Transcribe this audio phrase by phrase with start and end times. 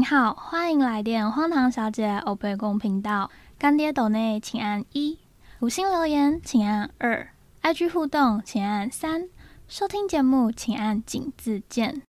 [0.00, 3.30] 您好，欢迎来电荒唐小姐欧贝公频道。
[3.58, 5.18] 干爹斗内请按一，
[5.60, 7.28] 五星留言请按二
[7.60, 9.28] ，IG 互动请按三，
[9.68, 12.00] 收听节目请按井字键。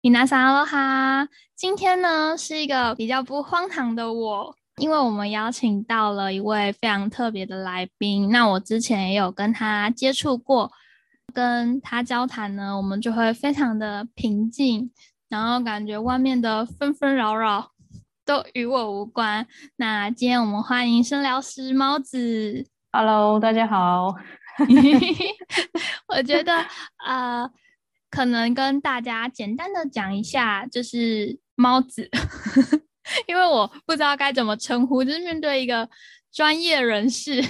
[0.00, 8.28] 米娜桑阿罗哈，今天呢是一个比较不荒唐的我，因为我们邀请到了一位非常特别的来宾。
[8.30, 10.72] 那我之前也有跟他接触过，
[11.32, 14.90] 跟他交谈呢，我们就会非常的平静。
[15.32, 17.72] 然后感觉外面的纷纷扰扰
[18.22, 19.46] 都与我无关。
[19.76, 22.66] 那今天我们欢迎声疗师猫子。
[22.92, 24.14] Hello，大家好。
[26.08, 26.52] 我觉得
[27.06, 27.50] 呃，
[28.10, 32.10] 可能跟大家简单的讲一下，就是猫子，
[33.26, 35.88] 因为我不知道该怎么称呼，就是面对一个
[36.30, 37.42] 专业人士，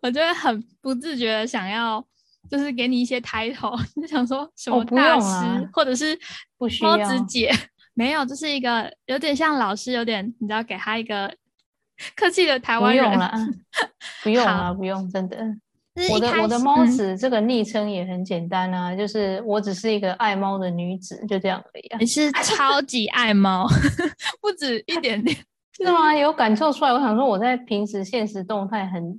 [0.00, 2.02] 我就会很不自觉的想要。
[2.52, 6.14] 就是给你一些抬头，就想说什么大师，或者是
[6.82, 7.50] 猫子姐，
[7.94, 11.34] 没有，就是一个有点像老师，有点你知道，给他一个
[12.14, 13.04] 客气的台湾人。
[13.08, 13.32] 不用了，
[14.22, 15.38] 不用了，不用，真的。
[16.10, 21.90] 我的我的猫子这个昵称也很简单啊，就是我只是一个爱猫的女子，就这样而已。
[22.00, 23.66] 你是超级爱猫，
[24.42, 25.34] 不止一点点，
[25.74, 26.14] 是吗？
[26.14, 26.92] 有感受出来？
[26.92, 29.18] 我想说，我在平时现实动态很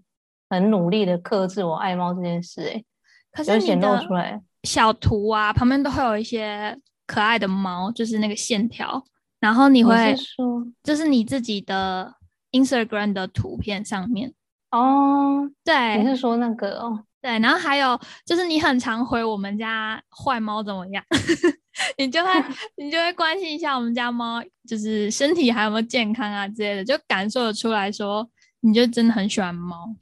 [0.51, 2.83] 很努力的克制我爱猫这件事，哎。
[3.33, 4.07] 可是你的
[4.63, 9.03] 小图啊，旁边都会有一些可爱的猫，就是那个线条。
[9.39, 12.13] 然后你会说，就是你自己的
[12.51, 14.33] Instagram 的图片上面
[14.71, 15.49] 哦。
[15.65, 17.03] 对，你是说那个哦？
[17.21, 21.03] 对，然后还有就是你很常回我们家坏猫怎么样，
[21.97, 22.29] 你就会
[22.77, 28.29] 你就会关心一下我们家猫，就是身体还有没有健康啊之类的，就感受得出来说，
[28.61, 29.93] 你就真的很喜欢猫。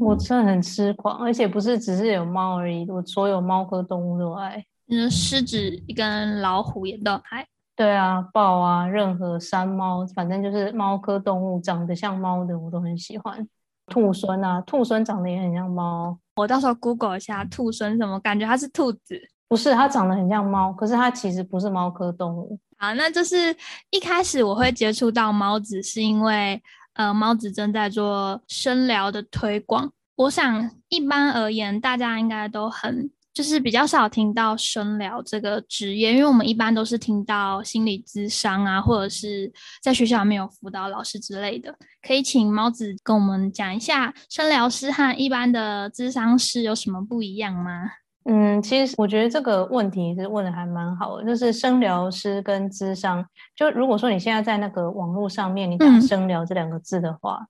[0.00, 4.64] 我真的很痴狂，而且不是只是有猫而已，我所有猫科动物都爱。
[4.88, 5.58] 嗯，狮子
[5.96, 7.46] 跟老虎也都爱。
[7.76, 13.46] 对啊，豹啊，任何山猫，反正就是猫科动物，长得像猫的我都很喜欢。
[13.86, 16.18] 兔狲啊，兔狲长得也很像猫。
[16.36, 19.20] 我到时候 Google 一下兔狲什么，感觉它是兔子。
[19.48, 22.58] 不是，它长得很像猫，可是它其实不是猫科动物。
[22.78, 23.54] 好，那就是
[23.90, 26.60] 一开始我会接触到猫子，是因为。
[26.96, 29.92] 呃，猫子正在做深疗的推广。
[30.16, 39.52] 我想，一般而言，大家应该都很就是比较少听到深疗这个职业，因为我们一般都是听到心理咨商啊，或者是
[39.82, 41.76] 在学校里面有辅导老师之类的。
[42.00, 47.90] 可以请猫子跟我们讲一下，深疗师和一般的咨商师有什么不一样吗？
[48.28, 57.46] 嗯，其实我觉得这个问题是问的还蛮好的，就是声疗师跟咨商，就如果说你现在在那个网络上面，你打“声疗”这两个字的话，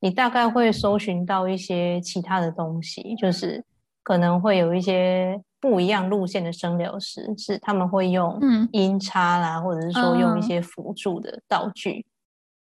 [0.00, 3.64] 你大概会搜寻到一些其他的东西，就是
[4.02, 8.38] 可能会有一些不一样路线的声疗师，是他们会用
[8.72, 12.04] 音叉啦，或者是说用一些辅助的道具，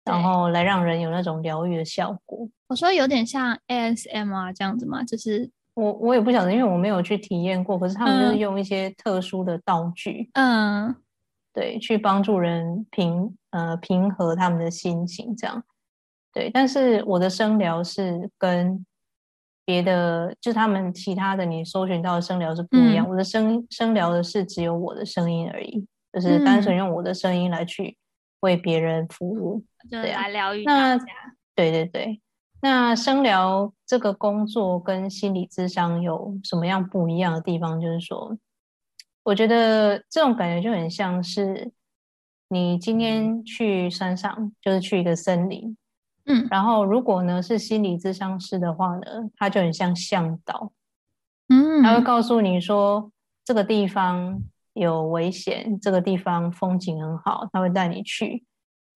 [0.06, 2.48] 然后来让人有那种疗愈的效果。
[2.68, 5.50] 我说有点像 ASMR 这样子嘛，就是。
[5.82, 7.80] 我我也不晓得，因为我没有去体验过。
[7.80, 10.96] 可是他们就是用一些特殊的道具，嗯，
[11.52, 15.64] 对，去帮助人平呃平和他们的心情，这样。
[16.32, 18.86] 对，但是我的声疗是跟
[19.66, 23.10] 别的，就他们其他的你搜寻到的声疗是不一样。
[23.10, 25.84] 我的声声疗的是只有我的声音而已，
[26.14, 27.98] 就是单纯用我的声音来去
[28.42, 31.06] 为别人服务，对，来疗愈大家。
[31.56, 32.22] 对对对。
[32.62, 37.82] 那生疗这个工作跟心理咨商有什么样不一样的地方？
[37.82, 38.38] 就是说，
[39.24, 41.72] 我觉得这种感觉就很像是
[42.50, 45.76] 你今天去山上，就是去一个森林，
[46.26, 50.72] 嗯，然后如果呢是心理咨商师的话呢，他就很像向导，
[51.50, 53.12] 嗯，他会告诉你说
[53.44, 54.40] 这个地方
[54.74, 58.44] 有危险，这个地方风景很好，他会带你去。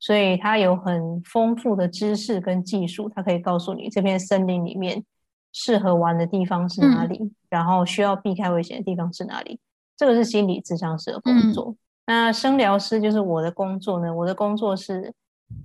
[0.06, 5.04] 所以他有很丰富的知识跟技术，他可以告诉你这片森林里面
[5.52, 9.60] 适合玩的地方是哪里，然后需要避开危险的地方是哪里。
[9.98, 11.75] 这个是心理智商师的工作。
[12.06, 14.13] 那生疗师就是我的工作呢。
[14.13, 15.12] 我的工作是，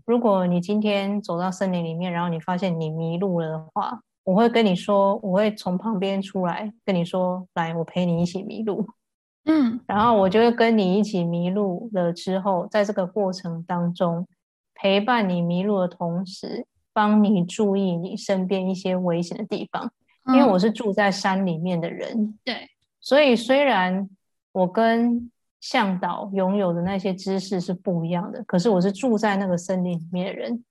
[0.07, 8.89] 如果你今天走到森林里面，然后你发现你迷路了的话，我会跟你说，我会从旁边出来跟你说，来，我陪你一起迷路。
[9.53, 14.29] 嗯，然后我就会跟你一起迷路了之后，在这个过程当中，
[14.75, 19.91] 陪伴你迷路的同时，帮你注意你身边一些危险的地方。
[20.27, 22.69] 因为我是住在山里面的人，对，
[23.01, 24.09] 所以虽然
[24.53, 30.63] 我跟向导拥有的那些知识是不一样的，可是我是住在那个森林里面的人，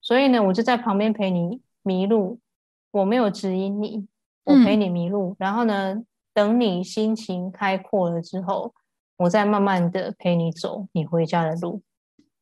[0.00, 2.38] 所以呢，我就在旁边陪你迷路，
[2.92, 4.06] 我没有指引你，
[4.44, 6.02] 我陪你迷路，然后呢。
[6.34, 8.74] 等你心情开阔了之后，
[9.16, 11.82] 我再慢慢的陪你走你回家的路。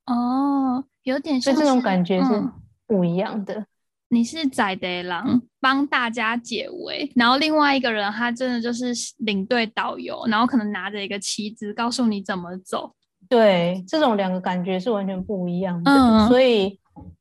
[0.07, 2.53] 哦，有点所以这种感觉是嗯
[2.87, 3.67] 不一样的。
[4.13, 12.93] 你是宰的狼，帮大家解围，然后另外一个人他真的就是领队导游，然后可能拿着一个旗子告诉你怎么走。
[13.29, 15.93] 对，这种两个感觉是完全不一样的。
[15.93, 16.81] 嗯所以，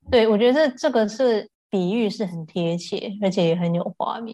[0.09, 4.33] 对我觉得这这个是比喻是很贴切，而且也很有画面。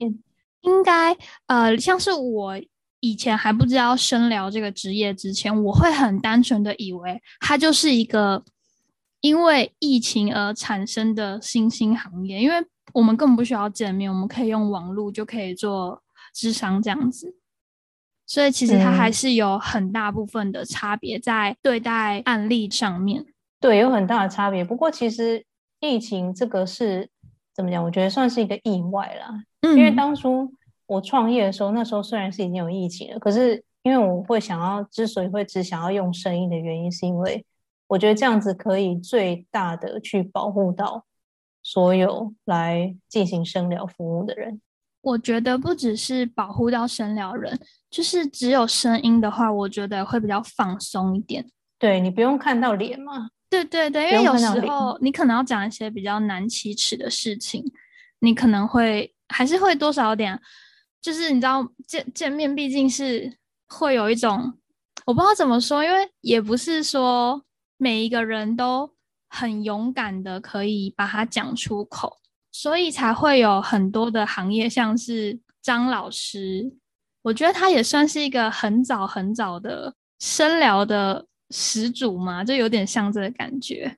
[0.65, 1.15] 应该
[1.47, 2.59] 呃，像是我
[2.99, 8.43] 以前还不知道深聊这个职业之前，我会很单纯的以为它就是一个
[9.21, 12.55] 因为疫情而产生的新兴行业，因为
[12.93, 16.01] 我们根本不需要见面，我们可以用网络就可以做
[16.33, 17.35] 智商这样子。
[18.27, 23.23] 所以其实它还嗯是有很大部分的差别在对待案例上面。
[23.59, 24.65] 对，有很大的差别。
[24.65, 25.45] 不过，其实
[25.79, 27.07] 疫情这个是
[27.53, 27.83] 怎么讲？
[27.83, 29.43] 我觉得算是一个意外啦。
[29.65, 30.51] 嗯，因为当初
[30.85, 37.45] 我创业的时候，那时候虽然是已经有疫情了，可是因为我会想要，之所以会只想要用声音的原因，是因为
[37.87, 41.05] 我觉得这样子可以最大的去保护到
[41.63, 44.61] 所有来进行声疗服务的人。
[45.01, 47.59] 我觉得不只是保护到声疗人，
[47.91, 51.45] 就是只有声音的话，我觉得会比较放松一点。
[51.77, 57.63] 对你不用看到脸嘛，对对对，因不为有时候你可能要讲一些比较难启齿的事情，
[58.19, 60.39] 你可能会还是会多少有点，
[61.01, 63.37] 就是你知道见见面毕竟是
[63.67, 64.53] 会有一种
[65.05, 67.43] 我不知道怎么说，因为也不是说
[67.77, 68.91] 每一个人都
[69.29, 72.17] 很勇敢的可以把它讲出口，
[72.51, 76.73] 所以才会有很多的行业，像是张老师，
[77.23, 83.97] 我觉得他也算是一个很早很早的深聊的始祖嘛，就有点像这个感觉。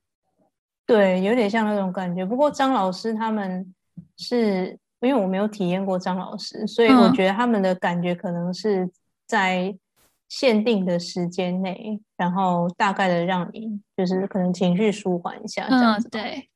[0.85, 2.25] 对，有点像那种感觉。
[2.25, 3.73] 不过张老师他们
[4.18, 8.89] 是因为我没有体验过张老师，所以我嗯觉得他们的感觉可能是
[9.25, 9.75] 在
[10.27, 16.19] 限定的时间内，然后大概的让你就是可能情绪舒缓一下这样嗯子，吧。
[16.19, 16.49] 对，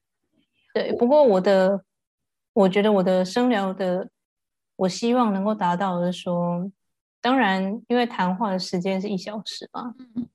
[0.73, 1.83] 对，不过我的，
[2.53, 4.09] 我觉得我的声疗的，
[4.75, 6.69] 我希望能够达到的是说，
[7.21, 10.27] 当然，因为谈话的时间是一小时嘛，嗯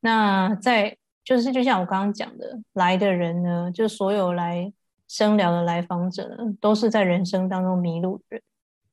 [0.00, 4.70] 那在就是就像我刚刚讲的，来的人呢，就所有来
[5.08, 8.42] 声疗的来访者呢，都是在人生当中迷路的人。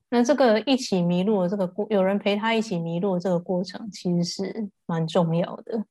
[0.09, 5.85] 那这个一起迷路的这个过，有人陪他一起迷路的这个过程，其实是蛮重要的。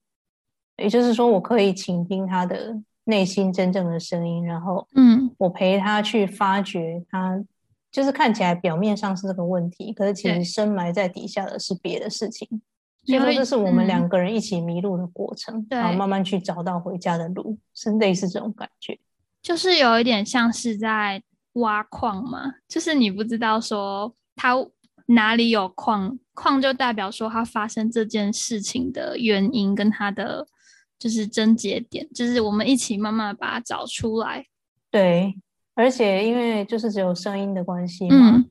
[0.77, 7.43] 也就是说，我可以倾听他的内心真正的声音，然后嗯我陪他去发掘他，
[7.91, 12.47] 就是看起来表面上是这个问题，可是其实深埋在底下的是别的事情。
[13.05, 18.99] 所以说，这是我们嗯两个人一起迷路的过程，然后慢慢去找到回家的路，是类似这种感觉。
[19.43, 21.23] 就是有一点像是在
[21.55, 24.55] 挖矿嘛，就是你不知道说它
[25.07, 30.47] 哪里有矿，矿就代表说它发生这件事情的原因跟它的
[30.99, 34.47] 就是症结点，就是我们一起慢慢把它找出来。
[34.91, 35.35] 对，
[35.75, 38.51] 而且因为就是只有声音的关系嘛，嗯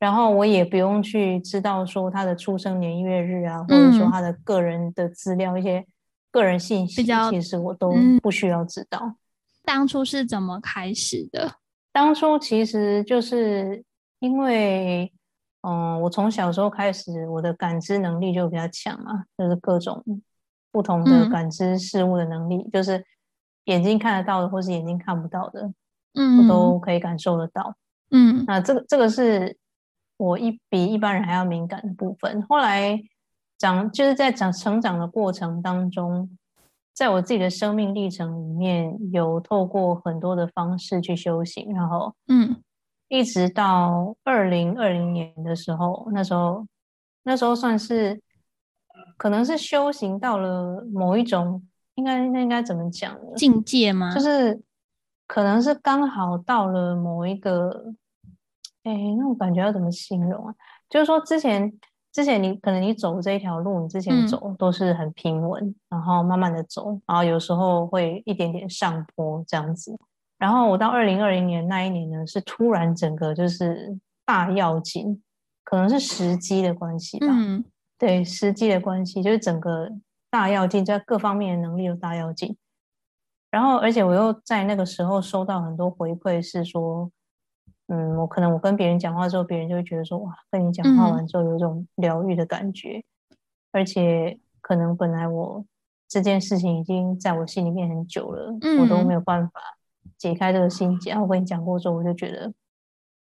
[0.00, 5.86] 然后我也不用去知道说他的出生年月日啊，或者说嗯他的个人的资料、一些
[6.30, 9.14] 个人信息，较其实我都嗯不需要知道。
[9.64, 11.50] 当初是怎么开始的？
[11.92, 13.84] 当初其实就是
[14.18, 15.12] 因为，
[15.62, 20.04] 嗯，我从小时候开始，我的感知能力就比较强嘛，就是各种
[20.70, 23.04] 不同的嗯感知事物的能力，就是
[23.64, 25.72] 眼睛看得到的，或是眼睛看不到的，
[26.14, 27.74] 嗯我嗯都可以感受得到。
[28.10, 29.56] 嗯那这个这个是
[30.16, 32.42] 我一比一般人还要敏感的部分。
[32.48, 33.00] 后来
[33.56, 36.36] 长就是在长成长的过程当中，
[36.94, 42.62] 在我自己的生命历程里面，有透过很多的方式去修行，然后嗯
[43.08, 46.66] 一直到二零二零年的时候，那时候
[47.24, 48.20] 那时候算是
[49.16, 51.62] 可能是修行到了某一种，
[51.96, 53.34] 应该那应该怎么讲呢？
[53.36, 54.14] 境界吗？
[54.14, 54.62] 就是
[55.26, 57.92] 可能是刚好到了某一个，
[58.84, 60.54] 哎，那种感觉要怎么形容啊？
[60.88, 61.72] 就是说之前
[62.14, 69.98] 之前你可能你走这一条路，你之前嗯走都是很平稳，然后慢慢的走，然后有时候会一点点上坡这样子。
[70.38, 75.20] 然后我到二零二零年那一年呢，是突然整个就是大跃进，
[75.64, 77.26] 可能是时机的关系吧。
[77.30, 77.64] 嗯
[77.96, 79.88] 对时机的关系，就是整个
[80.28, 82.56] 大要进，在各方面的能力都大要进。
[83.50, 87.10] 然后，而且我又在那个时候收到很多回馈，是说，
[87.88, 93.04] 嗯，我可能我跟别人讲话之后，别人就会觉得说，哇，跟你讲话嗯完之后有一种疗愈的感觉，
[93.72, 95.64] 而且可能本来我
[96.08, 99.60] 这件事情已经在我心里面很久了，我都嗯没有办法
[100.16, 101.10] 解开这个心结。
[101.10, 102.52] 然后我跟你讲过之后，我就觉得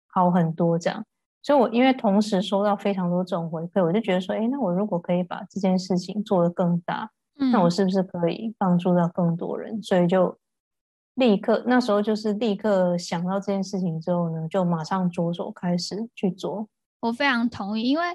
[0.07, 1.05] 好很多这样。
[1.43, 9.81] 所以我因为同时收到非常多这种回馈，我就觉得说，哎，那我如果可以把这件事情做得更大，那我是不是可以帮助到更多人？
[9.81, 10.37] 所以就
[11.15, 16.67] 立刻那时候就是立刻想到这件事情之后呢，就马上着手开始去做。
[17.01, 18.05] 我非常同意，因为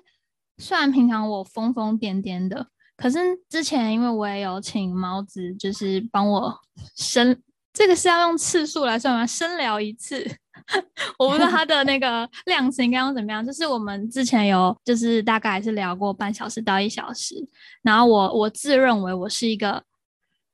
[0.58, 6.58] 虽然平常我疯疯癫癫的，可是之前因为我也有请毛子，就是帮我
[6.96, 9.26] 生，这个是要用次数来算吗？
[9.26, 10.24] 深聊一次。
[11.18, 17.34] 我不知道他的那个量刑刚刚怎么样，就是我们之前有就是大概是聊过半小时到一小时，
[17.82, 19.82] 然后我我自认为我是一个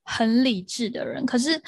[0.03, 1.59] 很理智的人，可是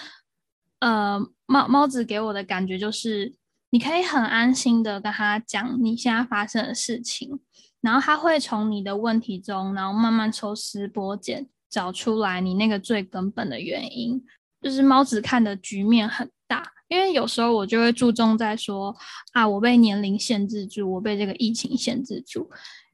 [0.79, 3.33] 呃猫猫子给我的感觉就是
[3.69, 7.39] 你可以很安心的跟他讲你现在发生的事情，
[7.81, 14.23] 然后他会从你的问题中，然后慢慢抽丝剥茧找出来你那个最根本的原因，
[14.61, 16.71] 就是猫子看的局面很大。
[16.87, 18.95] 因为有时候我就会注重在说
[19.33, 22.47] 啊，我被年龄限制住，我被这个疫情限制住。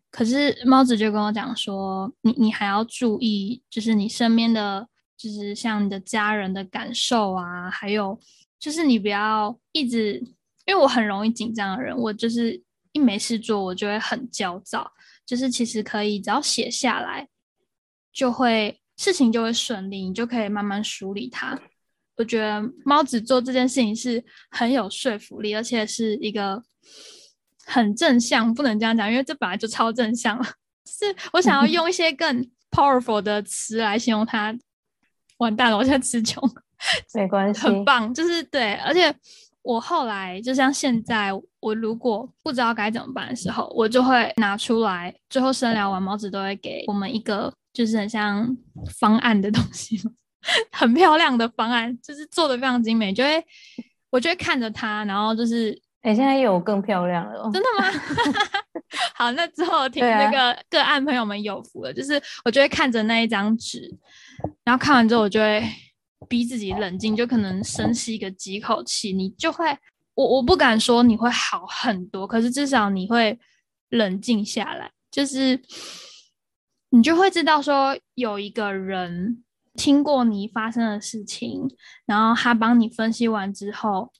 [0.09, 4.87] 可是猫子就跟我讲说，你你还要注意，就是你身边的，
[5.21, 8.19] 就是像你的家人的感受啊，还有
[8.59, 10.13] 就是你不要一直，
[10.65, 12.59] 因为我很容易紧张的人，我就是
[12.91, 14.91] 一没事做，我就会很焦躁。
[15.23, 17.27] 就是其实可以只要写下来，
[18.11, 21.59] 就会事情就会顺利，你就可以慢慢梳理它。
[22.17, 26.63] 我觉得猫子做这件事情是很有说服力，而且是一个
[27.65, 30.45] 很正向，不能这样讲，因为这本来就超正向了。
[30.85, 34.57] 是我想要用一些更 powerful 的词来形容它。
[35.41, 36.41] 完蛋了，我现在词穷。
[37.13, 38.73] 没关系，很棒，就是对。
[38.75, 39.13] 而且
[39.61, 45.13] 我后来就像现在，我如果不知道该怎么办的时候，我就会拿出来。
[45.29, 48.55] 最后深聊完，毛子都会给我们一个就是很像
[48.99, 49.99] 方案的东西。
[50.71, 53.45] 很漂亮的方案，就是做的非常精美，就会
[54.09, 57.85] 我就会看着它，然后就是，哎，现在有更漂亮了，真的吗？
[59.15, 63.81] 好，那之后听那个个案朋友们有福了，就是我就会看着那一张纸，
[64.63, 65.63] 然后看完之后，我就会
[66.27, 69.65] 逼自己冷静，就可能深吸一个几口气，你就会，
[70.15, 73.39] 我我不敢说你会好很多，可是至少你会
[73.89, 75.61] 冷静下来，就是
[76.89, 79.43] 你就会知道说有一个人。
[79.75, 81.65] 听过你发生的事情，
[82.05, 84.11] 然后他帮你分析完之后，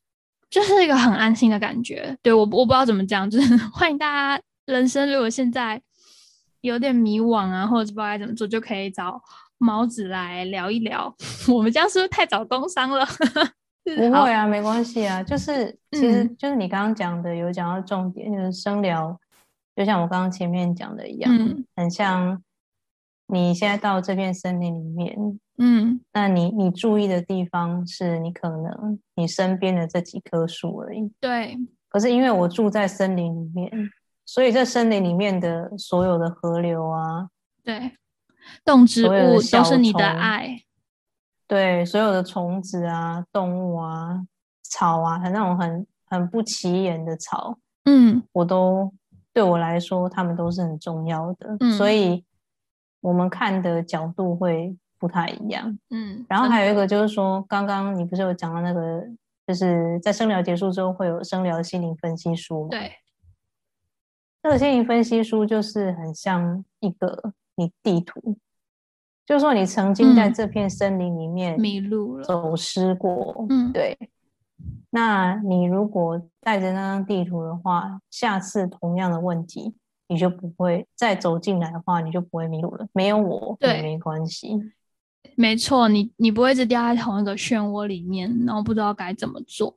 [0.51, 2.15] 就是一个很安心的感觉。
[2.21, 5.81] 对我，我不知道怎么讲， 就是欢迎大家，人生如果现在
[6.59, 9.19] 有点迷惘啊，或者是不知道该怎么做，就可以找
[9.57, 11.11] 毛子来聊一聊。
[11.51, 13.03] 我们这样是不是太早工伤了？
[13.83, 15.23] 不会啊，没关系啊。
[15.23, 19.17] 就是其实就是你刚刚讲的，有讲到重点，就是生聊，
[19.75, 21.31] 就像我刚刚前面讲的一样，
[21.75, 22.43] 很像。
[23.33, 31.11] 你现在到这片森林里面，嗯，那你你注意的地方是你可能你身边的这几棵树而已。
[31.19, 31.57] 对。
[31.87, 33.71] 可是因为我住在森林里面，
[34.25, 37.29] 所以这森林里面的所有的河流啊，
[37.63, 37.91] 对，
[38.65, 40.63] 动植物都是你的爱。
[41.47, 44.25] 对，所有的虫子啊、动物啊、
[44.63, 48.91] 草啊，很那种很很不起眼的草，嗯，我都
[49.31, 51.55] 对我来说，他们都是很重要的。
[51.59, 52.25] 嗯，所以。
[53.03, 59.03] 我们看的角度会不太一样，嗯，然后还有一个就是说，刚刚你不是有讲到那个，
[59.47, 62.69] 就是在生疗结束之后会有生疗心灵分析书吗？
[62.69, 62.91] 对，
[64.43, 68.37] 这个心灵分析书就是很像一个你地图，
[69.25, 73.97] 就是说你曾经在这片森林里面迷路了、走失过，嗯，对。
[74.91, 79.75] 那你如果带着那张地图的话，下次同样的问题。
[80.07, 82.85] 你就不会再走进来的话，你就不会迷路了。
[82.91, 84.59] 没有我，对，没关系。
[85.41, 89.75] 没错，你你不会一直掉在同一个漩涡里面，然后不知道该怎么做。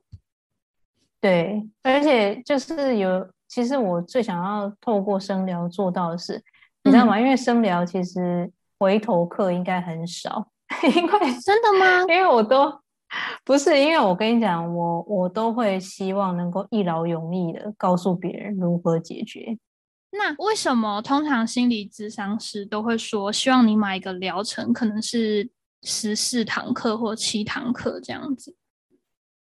[1.19, 6.39] 对，而且就是有，其实我最想要透过声疗做到的是，
[6.83, 7.19] 你知道吗？
[7.19, 10.47] 因为声疗其实回头客应该很少，
[10.95, 12.01] 因为真的吗？
[12.01, 12.71] 因为我都
[13.43, 19.57] 不是，因为我跟你讲，我我都会希望能够一劳永逸的告诉别人如何解决。
[20.11, 25.49] 那为什么通常心理咨商师都会说，希望你买一个疗程，可能是
[25.85, 28.53] 十四堂课或七堂课这样子？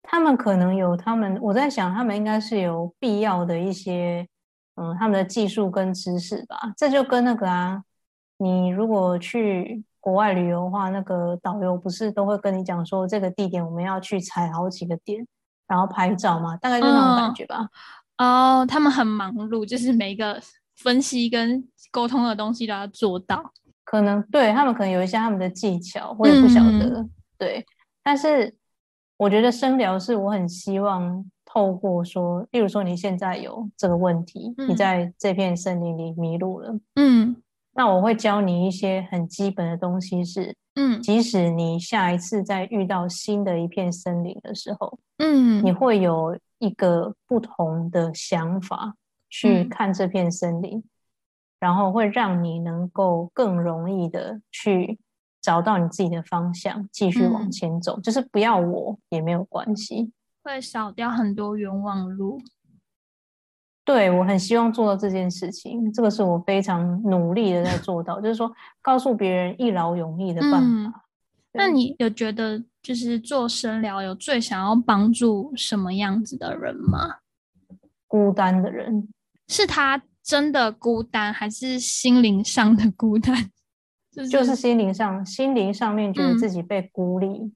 [0.08, 4.28] 他们可能有他们，我在想，他们应该是有必要的一些，
[4.76, 6.74] 嗯，他们的技术跟知识吧。
[6.78, 7.84] 这就跟那个啊，
[8.38, 15.26] 你如果去国外旅游的话，那个导游不是都会跟你讲说，这个地点我们要去踩好几个点，
[15.68, 17.68] 然后拍照嘛，大概就那种感觉吧。
[18.18, 20.40] 哦，他们很忙碌，就是每一个
[20.76, 23.52] 分析跟沟通的东西都要做到。
[23.86, 27.08] 可能对他们可能有一些他们的技巧，我也不晓得。
[27.38, 27.66] 对，
[28.04, 28.54] 但是
[29.16, 34.76] 我觉得声疗是我很希望透过说，例如说你现在有这个问题，你嗯。
[34.76, 37.38] 在这片森林里迷路了，嗯。
[37.78, 41.02] 那我会教你一些很基本的东西是，嗯。
[41.02, 48.96] 即使你下一次再遇到新的一片森林的时候，嗯，你会有一个不同的想法
[49.30, 49.70] 去嗯。
[49.70, 50.84] 看这片森林，
[51.66, 55.00] 然后会让你能够更容易的去
[55.42, 58.00] 找到你自己的方向，继续往嗯前走。
[58.02, 60.12] 就是不要我也没有关系。
[60.44, 62.40] 会少掉很多冤枉路。
[63.84, 71.02] 对我很希望做到这件事情，这个是我非常努力的在做到， 就是说告诉别人一劳永逸的办嗯法。
[71.52, 77.16] 那你有觉得就是做生疗有最想要帮助什么样子的人吗？
[78.08, 79.08] 孤单的人，
[79.48, 83.52] 是他真的孤单，还是心灵上的孤单？
[84.12, 86.38] 就是就是心灵上，心灵上面觉得嗯。
[86.40, 87.54] 自己被孤立，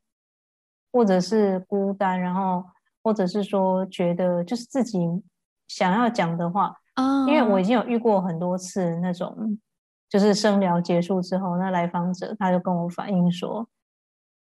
[0.91, 2.63] 或者是孤单，然后
[3.01, 4.99] 或者是说觉得就是自己
[5.67, 9.57] 想要讲的话，啊，因为我已经有遇过很多次那种，
[10.07, 13.67] 就是生聊结束之后，那来访者他就跟我反映说，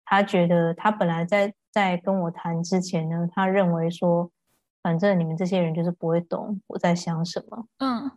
[0.04, 4.30] 他觉得他本来在在跟我谈之前呢，他认为说，
[4.82, 8.10] 反正你们这些人就是不会懂我在想什么，嗯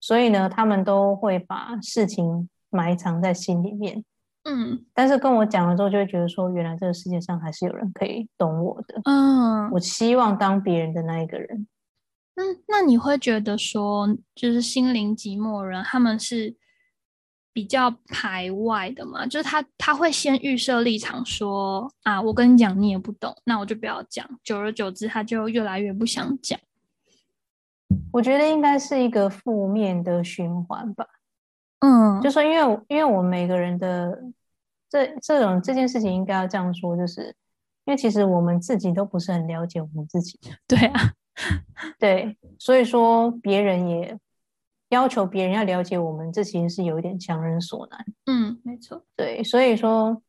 [0.00, 4.04] 所以呢，他们都会把事情埋藏在心里面。
[4.44, 9.00] 嗯但是跟我讲了之后，就会觉得说，原来这个世界上还是有人可以懂我的。
[9.04, 11.66] 嗯，我希望当别人的那一个人。
[12.34, 16.56] 那那你会觉得说，就是心灵寂寞人他们是
[17.58, 19.26] 比较排外的嘛？
[19.26, 24.24] 就是他他会先预设立场说啊，我跟你讲你也不懂，那我就不要讲。
[24.44, 26.56] 久而久之，他就越来越不想讲。
[28.12, 31.04] 我觉得应该是一个负面的循环吧。
[31.80, 34.22] 嗯，就说因为因为我们每个人的
[34.88, 37.34] 这这种这件事情应该要这样说，就是
[37.86, 40.38] 因为其实我们自己都不是很了解我们自己，
[40.68, 41.12] 对啊，
[41.98, 44.16] 对，所以说别人也
[44.90, 48.04] 要求别人要了解我们，这其实是有一点强人所难。
[48.26, 50.22] 嗯，没错，对，所以说，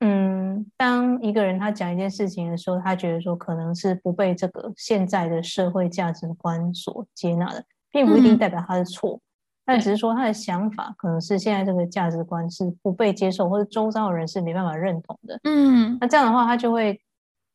[0.00, 9.18] 嗯，当一个人他讲一件事情的时候，他觉得说可能是不被这个现在的社会价值观所接纳的，并不一定嗯代表他的错，
[9.64, 15.40] 但只是说他的想法可能是现在这个价值观是不被接受，或者周遭的人是没办法认同的。
[15.44, 17.00] 嗯那这样的话，他就会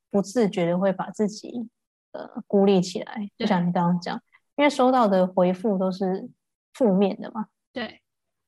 [0.09, 1.69] 不自觉的会把自己
[2.13, 4.19] 呃孤立起来，就像你刚刚讲，
[4.55, 6.29] 因为收到的回复都是
[6.73, 8.01] 负面的嘛，对，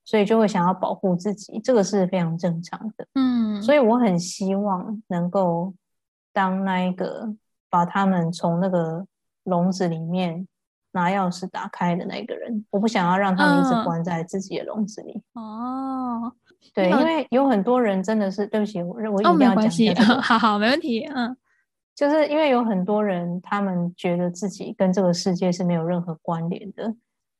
[0.03, 3.07] 所以就会想要保护自己，这个是非常正常的。
[3.15, 5.73] 嗯，所以我很希望能够
[6.31, 7.33] 当那一个
[7.69, 9.05] 把他们从那个
[9.43, 10.47] 笼子里面
[10.91, 12.65] 拿钥匙打开的那个人。
[12.69, 15.21] 我不想要让他们一直嗯关在自己的笼子里。
[15.33, 16.31] 哦
[16.73, 21.35] 对，因为有很多人真的是，对不起，我我一哦，定要讲没关系， 好好，没问题，嗯
[21.95, 26.95] 就是因为有很多人，他们觉得自己跟这个世界是没有任何关联的，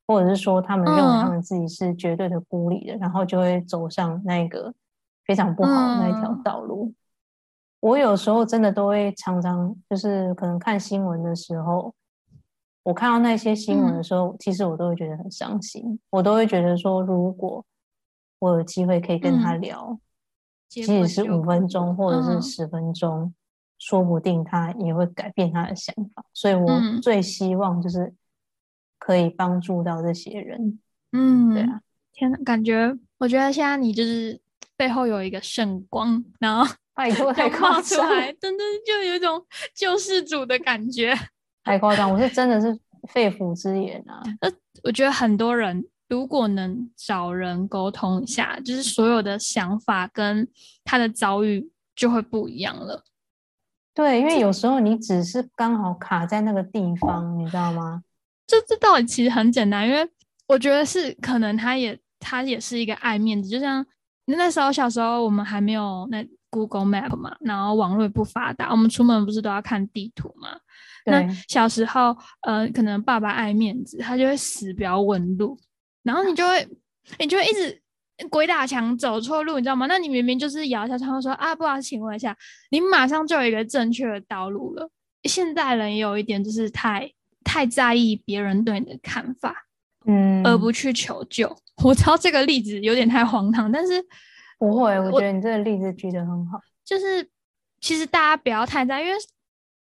[0.08, 1.30] 或者是说他们认为他嗯。
[1.30, 4.74] 们自己是绝对的孤立的，然后就会走上那个
[5.26, 6.44] 非常不好的那一条嗯。
[6.44, 6.94] 道路。
[7.80, 11.94] 我有时候真的都会常常就是可能看新闻的时候，
[12.84, 14.04] 我看到那些新闻的嗯。
[14.04, 17.66] 时候，其实我都会觉得很伤心，我都会觉得说，如果
[18.40, 19.62] 我有机会可以跟他嗯。
[19.62, 20.00] 聊，
[20.70, 22.42] 结即使是五分钟或者是嗯。
[22.42, 23.34] 十分钟，
[23.86, 26.24] 说不定他也会改变他的想法。
[26.32, 28.14] 所以我嗯最希望就是
[28.98, 30.80] 可以帮助到这些人。
[31.12, 31.82] 嗯，对啊，
[32.14, 34.40] 天呐，感觉我觉得现在你就是
[34.78, 41.14] 背后有一个圣光，然后 拜托， 就太夸冒出张，来，真的就有一种救世主的感觉。
[41.64, 42.10] 太夸张！
[42.12, 44.24] 我是真的是肺腑之言啊。
[44.84, 50.48] 我觉得很多人如果能找人沟通一下，就是所有的想法跟
[50.84, 53.04] 他的遭遇就会不一样了。
[53.94, 58.02] 对，因为有时候你只是刚好卡在那个地方，你知道吗？
[58.48, 60.10] 这这道理其实很简单，因为
[60.48, 63.86] 我觉得是可能他也他也是一个爱面子，就像
[64.26, 70.50] 那时候小时候我们还没有那 Google Map 嘛，然后网络也不发达，我们出门不是都要看地图嘛？
[71.06, 75.58] 那，小时候，呃，可能爸爸爱面子，他就会死不要问路，
[76.02, 76.66] 然后你就会，
[77.20, 77.82] 你就会一直
[78.30, 79.86] 鬼打墙走错路，你知道吗？
[79.88, 82.36] 那你明明就是摇一下窗户说啊，不好意思，请问一下，
[82.70, 84.90] 你马上就有一个正确的道路了。
[85.24, 87.12] 现代人有一点就是太
[87.44, 89.66] 太在意别人对你的看法，
[90.06, 91.56] 嗯，而不去求救。
[91.84, 94.04] 我知道这个例子有点太荒唐，但是
[94.60, 94.92] 不会。
[95.00, 96.60] 我我觉得你这个例子举得很好。
[96.86, 97.28] 就是
[97.80, 99.18] 其实大家不要太在意，因为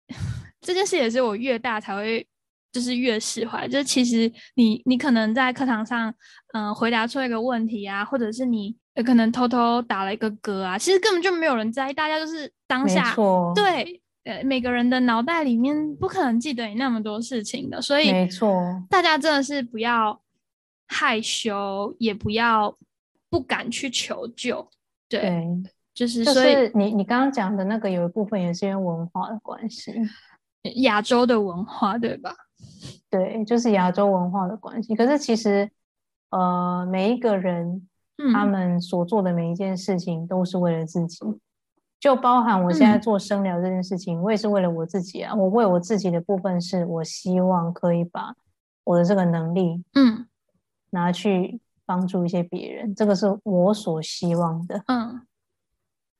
[0.60, 2.26] 这件事也是我越大才会
[2.72, 3.66] 就是越释怀。
[3.68, 6.12] 就是其实你你可能在课堂上，
[6.52, 20.20] 嗯、回答出一个问题啊，或者是你可能偷偷打了一个嗝啊，其实根本就没有人在意，大家就是当没下错，对呃每个人的脑袋里面不可能记得你那么多事情的，所以没错，大家真的是不要
[20.86, 22.76] 害羞，也不要
[23.30, 24.68] 不敢去求救。
[25.08, 25.46] 对，对，
[25.94, 29.94] 就是所以是你你刚刚讲的那个有一部分也是因为文化的关系，
[30.82, 32.34] 亚洲的文化，对吧？
[33.10, 34.94] 对，就是亚洲文化的关系。
[34.94, 35.68] 可是其实，
[36.30, 37.88] 呃，每一个人
[38.32, 41.18] 他嗯们所做的每一件事情都是为了自己，
[41.98, 45.34] 就包含我现在嗯做生疗这件事情，我也是为了我自己啊。
[45.34, 48.34] 我为我自己的部分是我希望可以把
[48.84, 50.26] 我的这个能力嗯
[50.90, 54.82] 拿去帮助一些别人，这个是我所希望的。
[54.86, 55.26] 嗯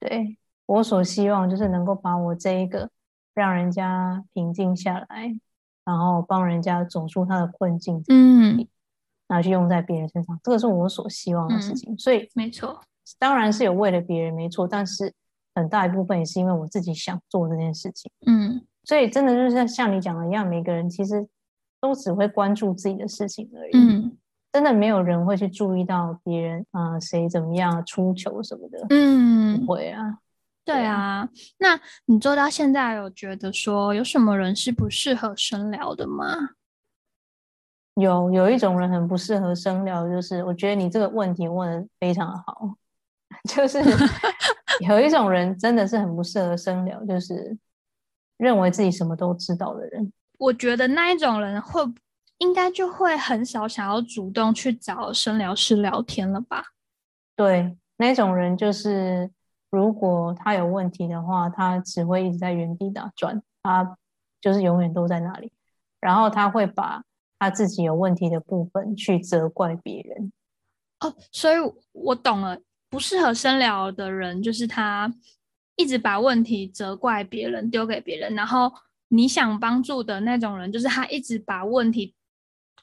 [0.00, 2.90] 对，我所希望就是能够把我这一个
[3.34, 5.36] 让人家平静下来，
[5.90, 8.66] 然后帮人家走出他的困境，嗯，
[9.28, 11.98] 拿去用在别人身上，这个是我所希望的事嗯情。
[11.98, 12.80] 所以没错。
[13.18, 15.12] 当然是有为了别人没错，但是
[15.54, 18.10] 很大一部分也是因为我自己想做这件事情。
[18.26, 21.26] 嗯所以真的就是像像你讲的一样，每个人其实
[21.80, 23.70] 都只会关注自己的事情而已。
[23.74, 24.16] 嗯
[24.52, 30.18] 真的没有人会去注意到别人啊、呃谁怎么样出糗什么的，嗯不，会啊。
[30.72, 31.28] 对对啊。
[31.58, 36.50] 那你做到现在，有觉得说有什么人是不适合深聊的吗？
[37.94, 42.74] 有有一种人很不适合深聊，就是我觉得你这个问题问的非常好，
[43.48, 43.78] 就是
[44.88, 47.58] 有一种人真的是很不适合深聊，就是
[48.38, 50.12] 认为自己什么都知道的人。
[50.38, 51.82] 我觉得那一种人会
[52.38, 56.64] 应该就会很少想要主动去找深聊师聊天了吧？
[57.36, 59.30] 对，那种人就是
[59.70, 63.96] 如果他有问题的话，他只会一直在原地打转，他
[64.40, 65.52] 就是永远都在那里，
[66.00, 67.02] 然后他会把
[67.38, 70.32] 他自己有问题的部分去责怪别人。
[71.00, 71.56] 哦，所以
[71.92, 75.12] 我懂了，不适合深聊的人就是他
[75.76, 78.72] 一直把问题责怪别人，丢给别人，然后
[79.08, 82.14] 你想帮助的那种人，就是他一直把问题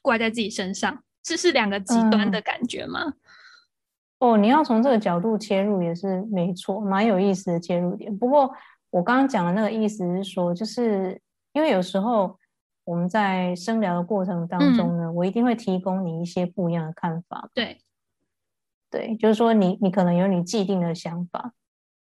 [0.00, 3.14] 怪在自己身上，这是两个极端的嗯感觉吗？
[4.18, 8.16] 哦，你要从这个角度切入也是没错，蛮有意思的切入点。
[8.18, 8.52] 不过
[8.90, 11.20] 我刚刚讲的那个意思是说，就是
[11.52, 12.36] 因为有时候
[12.84, 17.48] 我们在深聊的过程当中呢，我一定会提供你一些不一样的看法。
[17.54, 17.80] 对
[18.90, 21.52] 对，就是说你你可能有你既定的想法，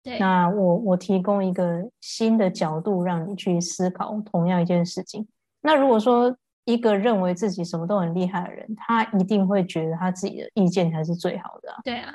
[0.02, 5.26] 对，那我我提供一个新的角度让你去思考同样一件事情。
[5.62, 11.80] 那如果说一个认为自己什么都很厉害的人，他一定会觉得他自己的意见才是最好的啊。
[11.84, 12.12] 对啊，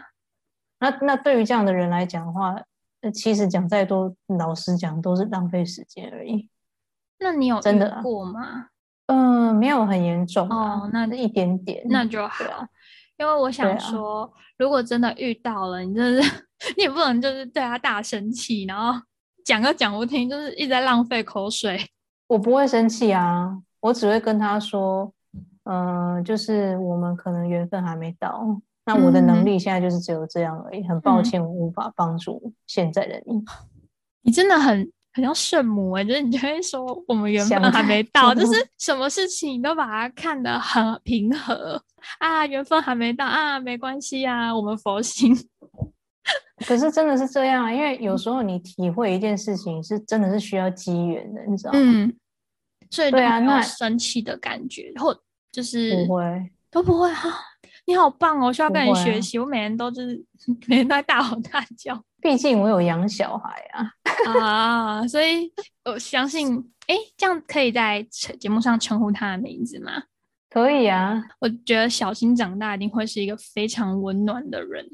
[0.80, 2.56] 那那对于这样的人来讲的话，
[3.02, 6.50] 那其实讲再多，老实讲都是浪费时间而已。
[7.20, 8.68] 那你有真的啊过吗？
[9.08, 11.84] 嗯、没有很严重啊，哦那一点点。
[11.90, 12.68] 那就好啊，
[13.18, 19.02] 因为我对想啊说，如果真的遇到了，你真的是 你也不能就是对他大生气，然后
[19.44, 21.80] 讲又讲不听，就是一直在浪费口水。
[22.28, 25.12] 我不会生气啊，我只会跟他说，
[25.64, 28.44] 嗯、就是我们可能缘分还没到，
[28.86, 33.44] 那我的能嗯力现在就是只有这样而已，很抱嗯歉，我无法帮助现在的你。
[34.22, 41.82] 你真的很很像圣母哎、就是你就会说我们缘分想还没到，就是什么事情你都把它看得很平和
[42.20, 45.36] 啊，缘分还没到啊，没关系啊，我们佛心。
[46.68, 51.80] 可是真的是这样啊，因为有时候你体会一件事情是真的是需要机缘的，你知道吗？
[51.82, 52.14] 嗯，
[52.90, 55.18] 所以都没有对啊那生气的感觉，或
[55.52, 57.30] 就是不会，都不会哈、
[57.86, 58.54] 你好棒哦！
[58.54, 59.40] 需要跟你学习。
[59.40, 60.24] 我每天都就是
[60.68, 63.92] 每天都在大吼大叫毕竟我有养小孩啊。
[64.40, 65.52] 啊，所以
[65.86, 66.56] 我相信，
[66.88, 70.04] 诶，这样可以在节节目上称呼他的名字吗？
[70.50, 74.86] 可以啊，我觉得小新长大一定会是一个非常温暖的人，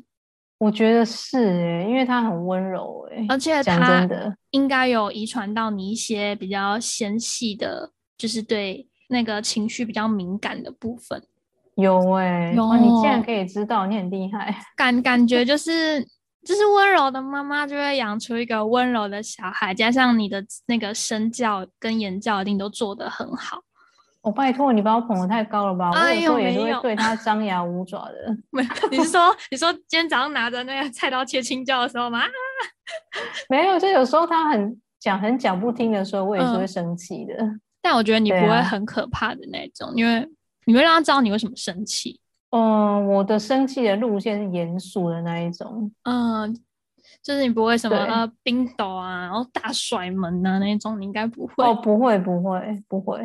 [0.58, 11.22] 我觉得是诶、因为他很温柔诶、而且他的，应该有遗传到你一些比较纤细的，就是对那个情绪比较敏感的部分。
[11.76, 14.56] 有诶、有哇，你竟然可以知道，你很厉害。
[14.78, 16.02] 感感觉就是
[16.46, 23.62] 就是温柔的妈妈就会养出一个温柔的小孩，加上你的那个身教跟言教一定都做得很好。
[24.26, 25.90] 我、拜托你把我捧得太高了吧？
[25.92, 28.36] 我哎有时候也是会对他张牙舞爪的。
[28.52, 32.20] 没，你是说你说今天早上拿着那个菜刀切青椒的时候吗？
[32.20, 32.28] 啊
[33.50, 37.36] 没有，就有时候他很讲很讲不听的时候，我也是会嗯生气的。
[37.82, 40.28] 但我觉得你不会很可怕的那种，因为
[40.66, 42.20] 你会让他知道你为什么生气。
[42.50, 45.92] 嗯，我的生气的路线是严肃的那一种。
[46.04, 46.52] 嗯，
[47.22, 51.64] 就是你不会什么对呃冰斗啊，然后大甩门啊那种，你应该不会。
[51.64, 53.20] 哦，不会，不会，不会，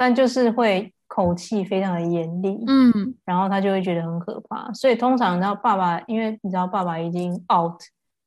[0.00, 2.58] 但就是会口气非常的严厉。
[2.66, 4.72] 嗯，然后他就会觉得很可怕。
[4.72, 7.78] 所以通常，你知道爸爸，因为你知道爸爸已经 out，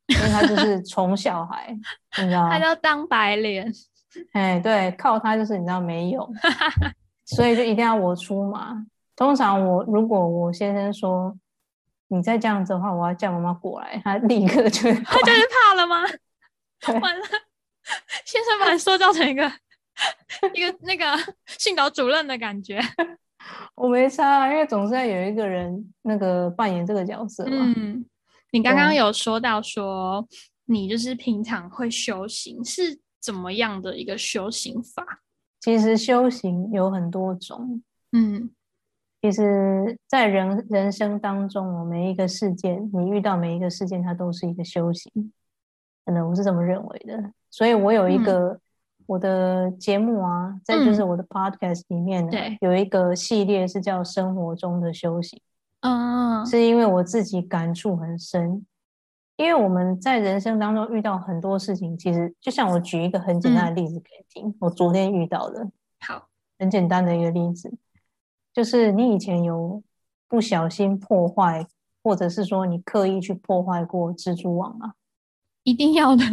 [0.05, 1.75] 因为他就是宠小孩，
[2.19, 2.51] 你知道吗？
[2.51, 3.73] 他要当白脸。
[4.33, 6.29] 哎，对，靠他就是你知道没有，
[7.25, 8.85] 所以就一定要我出马。
[9.15, 11.35] 通常我如果我先生说
[12.09, 16.03] 你再这样子的话，我要叫妈妈过来，他立刻就他就是怕了吗？
[17.01, 17.25] 完了，
[18.25, 19.51] 先生把你塑造成一个
[20.53, 21.05] 一个那个
[21.45, 22.79] 训导主任的感觉。
[23.75, 27.73] 我没差啊，因为总是要有一个人那个扮演这个角色嘛。
[27.75, 28.05] 嗯，
[28.51, 30.27] 你刚刚有说到说
[30.65, 35.05] 你就是平常会修行，是怎么样的一个修行法？
[35.59, 38.49] 其实修行有很多种，嗯
[39.21, 45.31] 其实，在人人生当中我，每一个事件，你遇到每一个事件，它都是一个修行。
[46.05, 47.31] 可能，我是这么认为的。
[47.49, 48.59] 所以我有一嗯个、
[49.05, 55.39] 我的节目啊，再就是嗯我的 podcast 里面呢，对有一个系列是叫“生活中的修行”，
[55.81, 58.65] 嗯是因为我自己感触很深。
[59.35, 65.67] 因为我们在人生当中遇到很多事情，其实就像我举一个很简单的例子给你听，我昨天遇到的，
[65.99, 66.27] 好，
[66.59, 67.73] 很简单的一个例子，
[68.53, 69.81] 就是你以前有
[70.27, 71.65] 不小心破坏，
[72.03, 74.93] 或者是说你刻意去破坏过蜘蛛网吗？
[75.63, 76.23] 一定要的。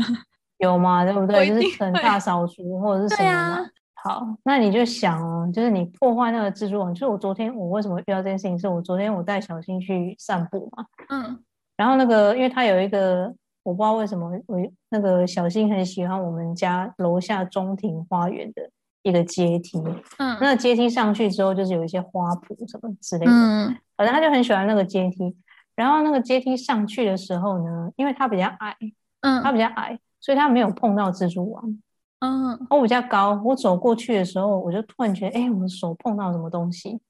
[0.60, 1.04] 有吗？
[1.04, 1.46] 对不对？
[1.48, 3.70] 就是一定会很大扫除或者是什么嘛。
[4.02, 11.38] 好，那你就想哦，就是你破坏那个蜘蛛网，就是我昨天我为什么遇到这件事情，是我昨天我带小新去散步嘛，嗯
[11.76, 14.56] 然后那个因为他有一个我不知道为什么我
[14.90, 18.70] 那个小新很喜欢我们家楼下中庭花园的
[19.02, 19.78] 一个阶梯，
[20.18, 25.36] 嗯那个阶梯上去之后，就是有一些花圃什么之类的，嗯反正他就很喜欢那个阶梯。
[25.76, 28.76] 然后那个阶梯上去的时候呢，因为他比较矮，
[29.20, 31.78] 嗯他嗯比较矮，所以他没有碰到蜘蛛网。
[32.20, 37.00] 嗯我比较高，我走过去的时候，我就突然觉得，哎，我的手碰到什么东西。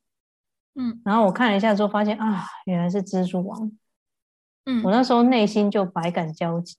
[0.76, 3.72] 嗯然后我看了一下之后，发现啊，原来是蜘蛛网。
[4.66, 6.76] 嗯，我那时候内心就百感交集，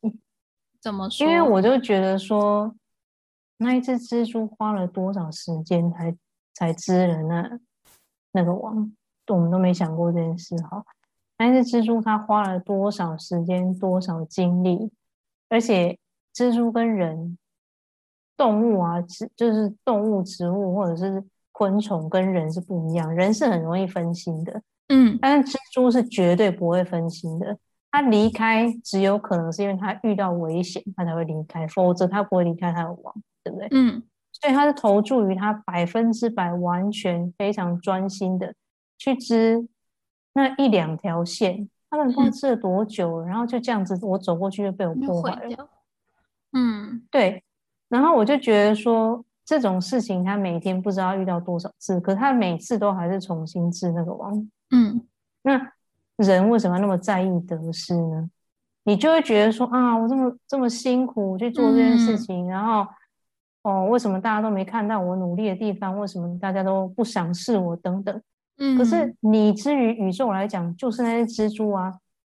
[0.80, 1.28] 怎么说？
[1.28, 2.74] 因为我就觉得说，
[3.58, 6.16] 那一只蜘蛛花了多少时间才
[6.54, 7.60] 才织了那
[8.32, 8.94] 那个网，
[9.28, 10.86] 我们都没想过这件事哈。
[11.38, 14.92] 那一只蜘蛛它花了多少时间、多少精力，
[15.50, 15.98] 而且
[16.34, 17.38] 蜘蛛跟人、
[18.38, 27.58] 动物啊，植就是动物、植物或者是昆虫跟人是不一样，人是很容易分心的，嗯但是蜘蛛是绝对不会分心的。
[27.92, 33.14] 它离开只有可能是因为它遇到危险，它才会离开，否则它不会离开它的网，
[33.44, 33.68] 对不对？
[33.72, 38.56] 嗯所以它是投注于它百分之百、完全非常专心的
[38.98, 39.68] 去织
[40.34, 41.70] 那一两条线。
[41.90, 45.70] 他们不知道嗯织了多久了，然后就这样子，我走过去就被我破坏了。
[46.54, 47.44] 嗯对，
[47.90, 54.48] 然后我就觉得说这种事情，他每天不知道遇到多少次，可是他每次都还是重新织那个网。
[54.72, 55.02] 嗯
[55.44, 55.72] 那
[56.18, 58.30] 人为什么要那么在意得失呢？
[58.84, 62.86] 你就会觉得说啊，我这么这么辛苦去做这件事嗯情，然后
[63.64, 65.98] 哦，为什么大家都没看到我努力的地方？
[66.00, 68.22] 为什么大家都不赏识我等等？
[68.58, 71.94] 嗯，可是你之于宇宙来讲，就是那只蜘蛛啊，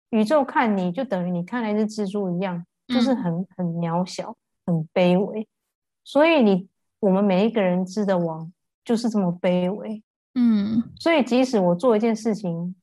[0.10, 5.48] 宇宙看你就等于你看那只蜘蛛一样，就是嗯很很渺小、很卑微。
[6.04, 6.68] 所以你
[7.00, 8.52] 我们每一个人织的网
[8.86, 10.02] 就是这么卑微。
[10.36, 12.76] 嗯所以即使我做一件事情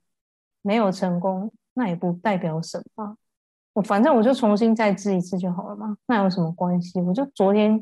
[0.62, 3.16] 没有成功，那也不代表什么。
[3.74, 7.00] 我反正我就重新再织一次就好了嘛，那有什么关系？
[7.00, 7.78] 我就昨天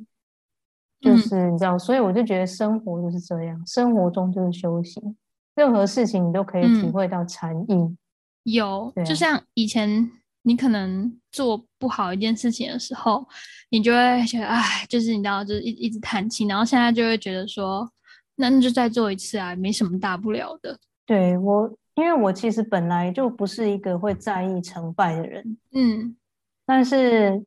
[1.01, 5.17] 就嗯是你知道，所以我就觉得生活就是这样，生活中就是修行，
[5.55, 7.97] 任何事情你都可以体嗯会到禅意。
[8.45, 10.11] 有，啊就像以前
[10.43, 13.27] 你可能做不好一件事情的时候，
[13.71, 17.91] 你就会觉得，哎，就是你知道，就是一一直叹气，然后现在就会觉得说，
[18.37, 20.79] 那那就再做一次啊，没什么大不了的。
[21.07, 26.17] 对我，因为我其实本来就不是一个会在意成败的人，嗯
[26.65, 27.45] 但是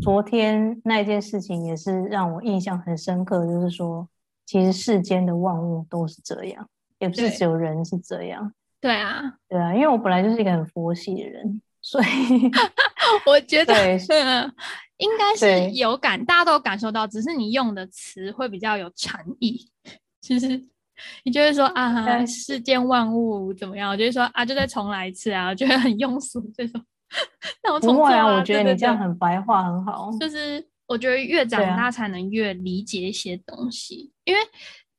[0.00, 4.08] 昨天那件事情也是让我印象很深刻，就是说，
[4.44, 8.52] 其实世间的万物都是这样，也不是只有人是这样。
[8.80, 12.06] 对啊，对啊，因为我本来就是一个很佛系的人，所以
[13.24, 13.72] 我觉得
[14.98, 19.70] 应该是有感，大家都感受到，只是你用的词会比较有禅意。
[20.20, 20.48] 其实
[21.24, 23.90] 你就会说啊，世间万物怎么样？
[23.90, 26.84] 我就会说啊，就再重来一次啊，我觉得很庸俗这种。
[27.62, 30.10] 那我重做不会啊，我觉得你这样很白话，很好。
[30.20, 34.40] 就是我觉得越长大才能越理解一些东西，因为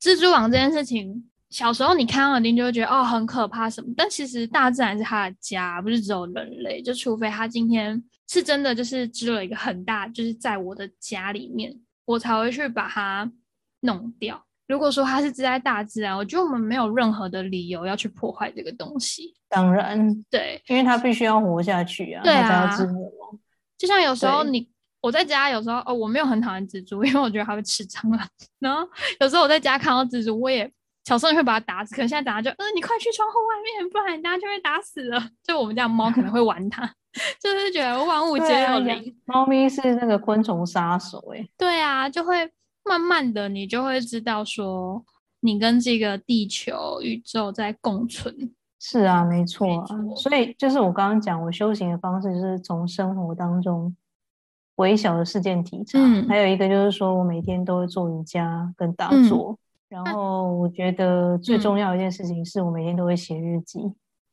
[0.02, 13.32] 蜘蛛网这件事情，小时候你看到一定就会觉得哦很可怕什么，但其实大自然是他的家，不是只有人类，就除非他今天是真的就是织了一个很大，就是在我的家里面，我才会去把它
[13.82, 14.44] 弄掉。
[14.68, 19.34] 如果说它是织在大自然，我觉得我们没有任何的理由要去破坏这个东西。
[19.50, 23.12] 当然，对，因为它必须要活下去啊，对他才要啊自我。
[23.80, 24.70] 就像有时候你
[25.02, 28.28] 我在家有时候哦，我没有很讨厌蜘蛛，因为我觉得它会吃蟑螂。
[28.60, 28.88] 然后
[29.20, 30.72] 有时候我在家看到蜘蛛，我也
[31.10, 31.96] 小时候会把它打死。
[31.96, 35.20] 可能现在打它就，嗯，你快去窗户外面，不然人家就会打死了。
[35.44, 36.86] 就我们家猫可能会玩它，
[37.42, 39.18] 就是觉得万物皆有灵。
[39.26, 42.50] 猫咪是那个昆虫杀手，哎，对啊，就会
[42.86, 45.04] 慢慢的你就会知道说，
[45.40, 48.54] 你跟这个地球宇宙在共存。
[48.80, 49.88] 是啊，没错啊。
[50.16, 53.96] 所以就是我刚刚讲，我修行的方式就是从生活当中。
[54.80, 63.80] 微小的事件体察，还有一个就是说我每天都会做瑜伽跟打坐，然后我觉得最重要一件事情是我每天都会写日记。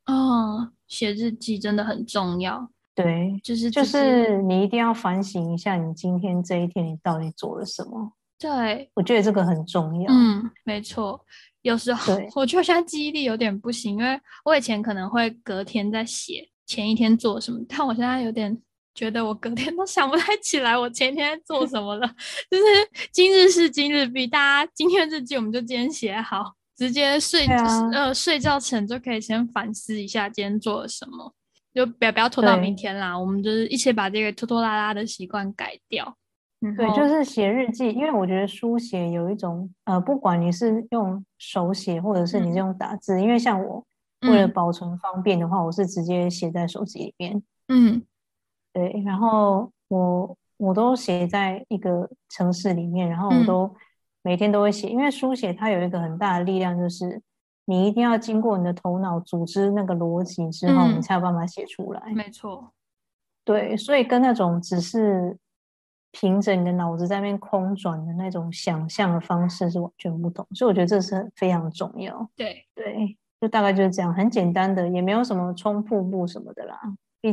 [0.06, 2.70] 哦，写日记真的很重要。
[2.94, 8.12] 对，就是就是你一定要反省一下，你今天这一天你到底做了什么。
[8.38, 10.12] 对，我觉得这个很重要。
[10.12, 11.20] 嗯，没错。
[11.62, 18.56] 有时候我觉得现在记忆力有点不行，因为我以前可能会隔天再写前一天做什么，但我现在有点。
[18.96, 22.06] 觉得我隔天都想不太起来，我前天做什么了。
[22.50, 22.64] 就是
[23.12, 27.46] 今日事今日毕，大家今天日记我们就今天写好，直接睡
[27.92, 31.34] 呃睡觉前就可以先反思一下今天做了什么，
[31.74, 33.16] 就不要不要拖到明天啦。
[33.16, 36.16] 我们就是一起把这个拖拖拉拉的习惯改掉。
[36.60, 43.84] 对，就是写日记，因为我觉得书写有一种呃，不管你是用手写或者是你是用打字，因为像我
[44.22, 47.42] 为了保存方便的话，我是直接写在手机里面。
[47.68, 48.02] 嗯。
[48.76, 53.74] 对，然后我我都写在一个城市里面，然后我都
[54.20, 57.22] 每天都会写，因为书写它有一个很大的力量，就是
[57.64, 62.12] 你一定要经过你的头脑组织那个逻辑之后，你才有办法写出来。
[62.14, 62.70] 没错，
[63.46, 65.38] 对，所以跟那种只是
[66.12, 72.28] 凭着你的脑子在那边空转的那种想象的方式是完全不同，所以我觉得这是非常重要。
[72.36, 76.78] 对对，就大概就是这样，很简单的，也没有什么冲瀑布什么的啦。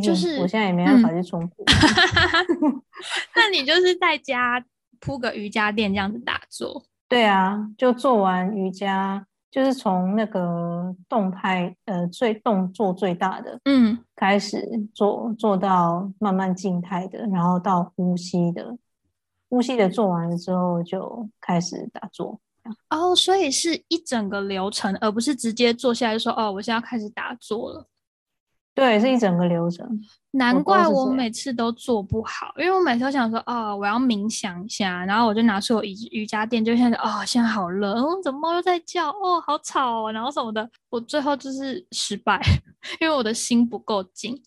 [0.01, 1.63] 就是我现在也没办法去冲铺
[3.35, 4.63] 那你就是在家
[4.99, 6.83] 铺个瑜伽垫这样子打坐？
[7.09, 14.57] 对啊，就做完瑜伽，就是从那个动态呃最动作最大的嗯开始
[14.95, 18.75] 做，做到慢慢静态的，然后到呼吸的，
[19.49, 22.39] 呼吸的做完了之后就开始打坐。
[22.89, 27.85] 哦，所以是一整个流程，而不是直接坐下来说哦，我现在要开始打坐了。
[28.75, 29.87] 对，是一整个流程。
[30.31, 42.41] 难怪我每次都做不好，因为我每次都想说，哦，我要冥想一下，然后我就拿出我瑜瑜伽垫，就现在，哦，现在好热，哦，怎么猫又在叫，哦，好吵，然后什么的，我最后就是失败，
[42.99, 44.41] 因为我的心不够静。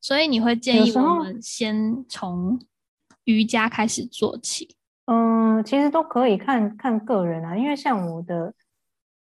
[0.00, 2.60] 所以你会建议我们先从
[3.26, 4.74] 瑜伽开始做起？
[5.04, 8.52] 嗯，其实都可以看看个人啊，因为像我的，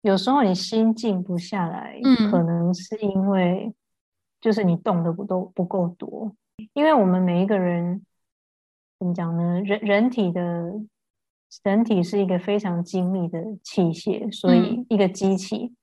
[0.03, 3.73] 有时候你心静不下来，嗯，可能是因为。
[4.43, 6.35] 就是你动的不都不够多，
[6.73, 8.05] 因为我们每一个人
[8.99, 9.61] 怎么讲呢？
[9.61, 10.73] 人人体的
[11.63, 15.73] 人体是一个非常精密的器械，所以一个机器。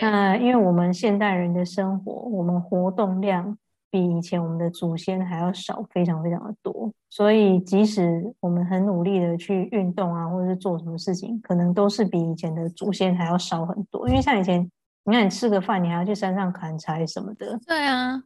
[0.00, 3.58] 那因为我们现代人的生活，我们活动量
[3.90, 6.90] 比以前我们的祖先还要少，非常非常的多。
[7.10, 14.08] 所以即使我们很努力的去运动啊，或者是做什么事情，可能都是比以前的祖先还要少很多。
[14.08, 14.70] 因为像以前。
[15.04, 17.58] 你看，你吃个饭，你还要去山上砍柴什么的。
[17.66, 18.22] 对啊，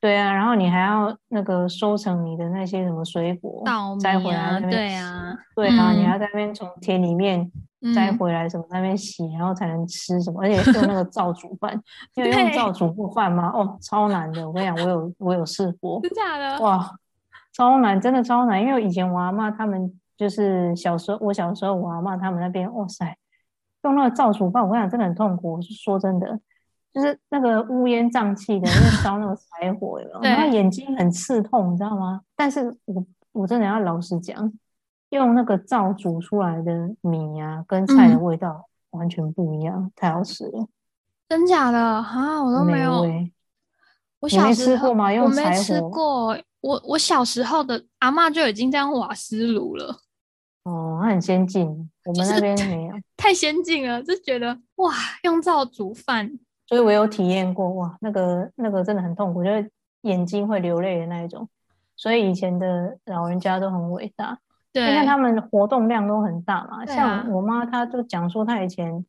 [0.00, 3.62] 对啊，然后你还要那个收成你的那些什么水果，
[4.00, 7.50] 摘回来对啊，对啊，你要在那边从田里面
[7.94, 11.78] 摘回来什么那边洗，然后才能吃什么，而且用那个灶煮饭，
[12.16, 13.50] 因为用灶煮过饭吗？
[13.54, 16.58] 哦，超难的，我跟你讲，我有我有试过，真的？
[16.60, 16.90] 哇，
[17.52, 23.16] 超难，真的超难，因为以前我阿妈他们就是小时候，我小时候我阿妈他们那边，哇塞。
[23.86, 25.52] 用那个灶煮饭，我跟你讲，真的很痛苦。
[25.52, 26.38] 我是说真的，
[26.92, 32.20] 就是那个乌烟瘴气的，因为烧那个 柴火，然后眼睛很刺痛，你知道吗？
[32.34, 34.52] 但是我我真的要老实讲，
[35.10, 40.66] 用那个灶煮出来的米啊，跟菜的味道完全不一样，太好吃了。
[41.28, 42.42] 真假的啊？
[42.42, 43.04] 我都没有。
[44.20, 45.12] 我小时候吗？
[45.12, 46.36] 用柴火？
[46.62, 50.00] 我我小时候的阿妈就已经在用瓦斯炉了。
[50.64, 54.92] 哦，很先进，我们那边没有，太先进了，就觉得哇，
[55.24, 56.30] 用灶煮饭，
[56.66, 59.70] 所以我有体验过，哇，那个那个真的很痛苦，就是
[60.02, 61.48] 眼睛会流泪的那一种。
[61.96, 64.38] 所以以前的老人家都很伟大，
[64.72, 66.86] 对，因为他们活动量都很大嘛。
[66.86, 69.04] 像我妈，她就讲说，她以前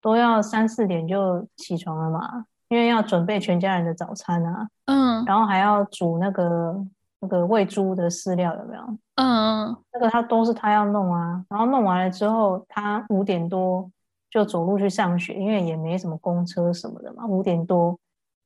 [0.00, 6.84] 都要三四点就起床了嘛，因为要准备全家人的早餐啊，嗯，然后还要煮那个。
[7.22, 8.82] 那个喂猪的饲料有没有？
[9.14, 13.88] 嗯，那个他都是他要弄啊，然后弄完了之后，他五点多
[14.28, 17.24] 就走路去上学，因为也没什么公车什么的嘛。
[17.24, 17.96] 五点多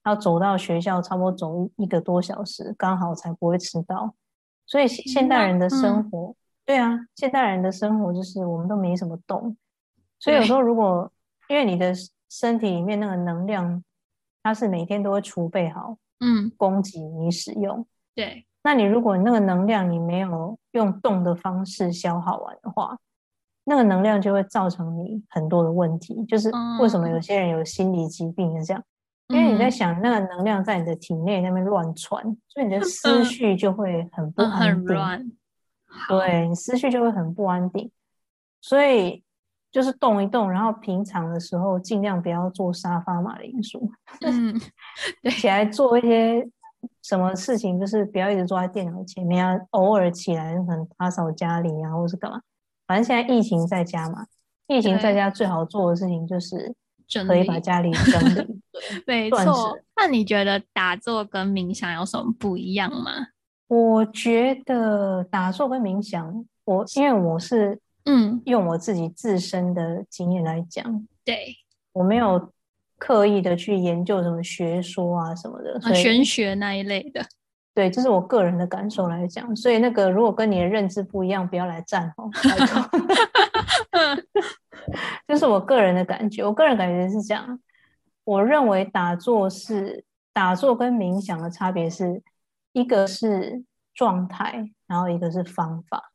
[0.04, 4.14] 要走到学校，差不多走一个多小时，刚好才不会迟到。
[4.66, 9.56] 所以现现代人的生嗯活，对啊，现代人的生活就是我们都没什么动，
[10.18, 11.10] 所以有时候如果
[11.48, 11.94] 因为你的
[12.28, 13.82] 身体里面那个能量，
[14.42, 17.86] 它是每天都会储备好嗯，供给你使用。
[18.14, 22.98] 对，那你如果那个能量你没有用动的方式消耗完的话，
[23.62, 26.24] 那个能量就会造成你很多的问题。
[26.24, 26.50] 就是
[26.80, 28.82] 为什么有些人有心理疾病是这样，
[29.28, 34.88] 因为你在嗯想那个能量在你的体内那边乱窜，所以你的思 绪就会很不嗯安定。
[34.88, 35.32] 很乱，
[36.08, 37.88] 对你思绪就会很不安定，
[38.60, 39.22] 所以
[39.70, 43.88] 就是动一动，然后平常的时候尽量不要做沙发马铃薯，
[44.26, 44.60] 嗯，
[45.30, 46.48] 起来做一些
[47.02, 52.40] 什么事情，就是不要一直坐在电脑前面啊，偶尔起来可能打扫家里啊，或是干嘛。
[52.86, 54.26] 反正现在疫情在家嘛，
[54.68, 56.74] 疫情在家最好做的事情就是
[57.06, 58.62] 整可以把家里整理。
[59.06, 59.78] 没错。
[59.96, 63.10] 那你觉得打坐跟冥想有什么不一样吗？
[63.68, 71.56] 我觉得打坐跟冥想，我因为我是嗯，用我自己自身的经验来讲，对，
[71.92, 72.52] 我没有
[72.98, 77.22] 刻意的去研究什么学说啊什么的，啊，玄学那一类的，
[77.74, 79.54] 对，这是我个人的感受来讲。
[79.54, 82.88] 所以那个如果跟你的认知不一样，不要来站哦，拜托。
[85.26, 87.60] 就是我个人的感觉，我个人感觉是这样。
[88.24, 92.22] 我认为打坐是打坐跟冥想的差别是，
[92.72, 96.12] 一个是状态，然后一个是方法。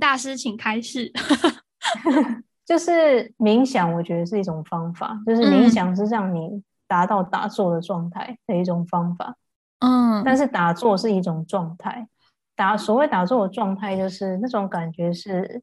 [0.00, 1.12] 大师请开示。
[2.64, 9.36] 就是冥想，我觉得是一种方法，就是冥嗯想是让你达到打坐的状态的一种方法。
[9.80, 12.06] 嗯，但是打坐是一种状态，
[12.54, 15.60] 打所谓打坐的状态，就是那种感觉是，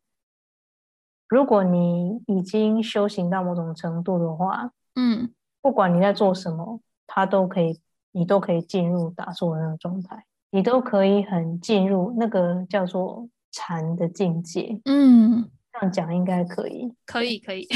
[1.30, 5.30] 如果你已经修行到某种程度的话，嗯，
[5.62, 7.80] 不管你在做什么，它都可以，
[8.12, 14.82] 你都可以进入打坐的那个状态，你都可以很进入那个叫做禅的境界。
[14.84, 17.68] 嗯，这样讲应该可以，可以可以，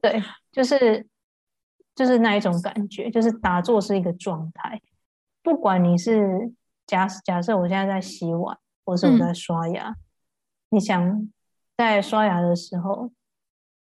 [0.00, 1.06] 对，就是
[1.94, 4.80] 就是那一种感觉，就是打坐是一个状态，
[5.42, 6.52] 不管你是
[6.86, 9.18] 假假设我现在在洗碗，或是我嗯。
[9.18, 9.94] 在刷牙，
[10.70, 11.28] 你想
[11.76, 13.10] 在刷牙的时候，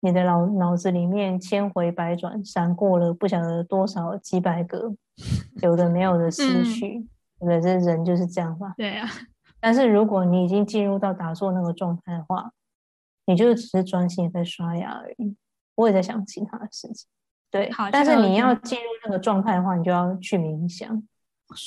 [0.02, 4.94] 你的脑脑子里面千回百转，闪过了不晓得多少几百个
[5.62, 6.66] 有的没有的思嗯。
[6.66, 7.00] 绪，
[7.40, 7.62] 对不对？
[7.62, 8.74] 这人就是这样嘛。
[8.78, 9.08] 对啊，
[9.60, 12.52] 但是如果你已经进入到打坐那个状态的话，
[13.28, 15.36] 你就只是专心地在刷牙而已，
[15.76, 17.08] 我也在想其他的事情。
[17.52, 20.90] 对好，但是你要进入那个状态的话，你就要去冥想，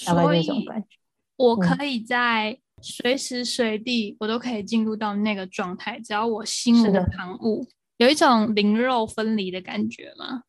[0.05, 0.89] 大概所这种以感觉。
[1.37, 10.43] 我嗯可以在随时随地，我都可以进入到那个状态，只要我心无是的旁骛，有一种灵肉分离的感觉吗？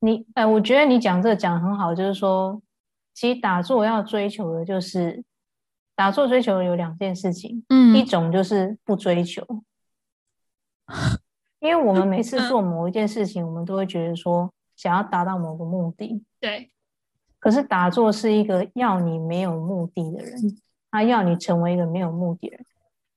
[0.00, 2.62] 你，呃，我觉得你讲这个讲得很好，就是说，
[3.12, 5.22] 其实打坐要追求的就是，
[5.94, 9.46] 打坐追求的有两件事情，嗯一嗯种就是不追求，
[11.60, 12.48] 因为我们每次嗯。
[12.48, 16.70] 做某一件事情，我们都会觉得说想要达到某个目的，对，
[17.38, 20.36] 可是打坐是一个要你没有目的的人，
[20.90, 22.66] 他要你成为一个没有目的的人，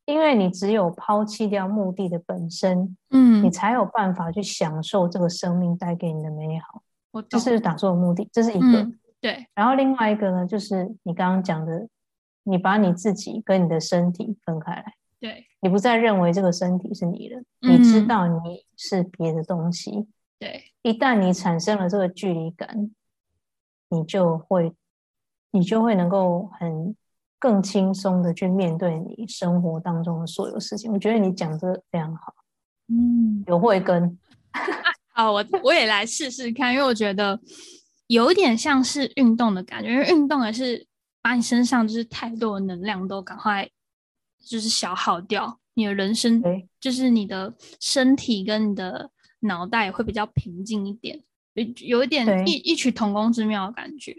[0.05, 3.43] 因为你只有抛弃掉目的的本身，嗯。
[3.43, 6.81] 你嗯，才有办法去享受这个生命带给你的美好。
[7.11, 8.81] 我，这是打坐的目的，这是一个。
[8.81, 11.87] 嗯，对，然后另外一个呢，就是你刚刚讲的，
[12.43, 14.93] 你把你自己跟你的身体分开来，
[15.23, 20.05] 对，你不再认为这个身体是你的，你知嗯道你是别的东西。
[20.37, 22.91] 对，一旦你产生了这个距离感，
[23.87, 24.73] 你就会，
[25.51, 26.93] 你就会能够很
[27.39, 30.91] 更轻松的去面对你生活当中的所有事情。
[30.91, 32.35] 我觉得你讲这个非常好，
[32.89, 34.19] 嗯，有慧根。
[35.13, 37.39] 好， 我我也来试试看，因为我觉得
[38.07, 40.85] 有一点像是运动的感觉，因为运动也是
[41.21, 43.69] 把你身上就是太多的能量都赶快
[44.45, 46.41] 就是消耗掉，你的人生，
[46.79, 49.09] 就是你的身体跟你的
[49.41, 51.21] 脑袋会比较平静一点，
[51.53, 54.15] 有有一点异异曲同工之妙的感觉。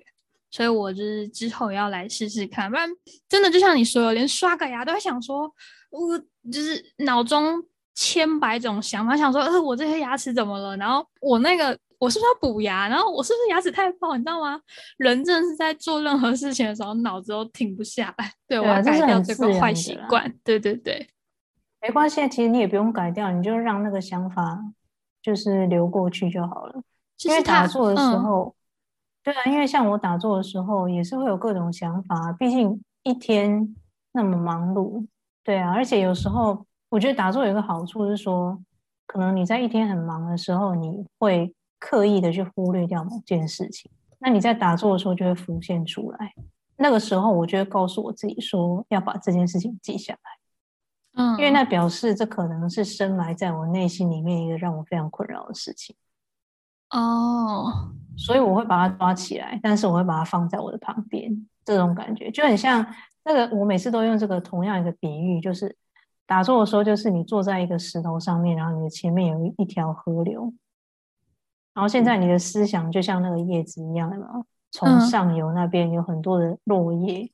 [0.50, 2.88] 所以我就是之后要来试试看，不然
[3.28, 5.52] 真的就像你说的，连刷个牙都会想说，
[5.90, 6.16] 我
[6.52, 7.60] 就是脑中
[7.92, 10.76] 千百种想法，想说，呃，我这些牙齿怎么了？
[10.76, 12.86] 然后我那个我是不是要补牙？
[12.86, 14.14] 然后我是不是牙齿太爆？
[14.14, 14.60] 你知道吗？
[14.98, 18.30] 人真的是在做任何事情的时候，脑子都停不下来。
[18.46, 20.30] 对我对啊这要改掉这个坏习惯。
[20.44, 21.08] 对对对，
[21.80, 24.60] 没关系，其实你也不用改掉，你就让那个想法
[25.22, 26.82] 就是流过去就好了。
[27.24, 28.54] 因为打坐的时嗯候，
[29.22, 33.74] 对啊，因为像我打坐的时候也是会有各种想法，毕竟一天
[34.12, 35.06] 那么忙碌，
[35.42, 38.60] 对啊，而且有时候我觉得打坐有一个好处是说，
[39.06, 41.54] 可能你在一天很忙的时候，你会
[41.86, 46.32] 刻意的去忽略掉某件事情，那你在打坐的时候就会浮现出来，
[46.76, 55.94] 那个时候，我就会告诉我自己说，要把这件事情记下来，嗯，因为那表示这可能是深埋在我内心里面一个让我非常困扰的事情。
[56.88, 62.86] 哦，所以我会把它抓起来，但是我会把它放在我的旁边，这种感觉就很像
[63.24, 63.54] 那个。
[63.54, 65.76] 我每次都用这个同样一个比喻，就是
[66.26, 70.50] 打坐的时候，就是你坐在一个石头上面，然后你的前面有一条河流，
[71.74, 74.16] 然后现在你的思想就像那个叶子一样的，
[74.70, 77.30] 从上游那边有很多的落叶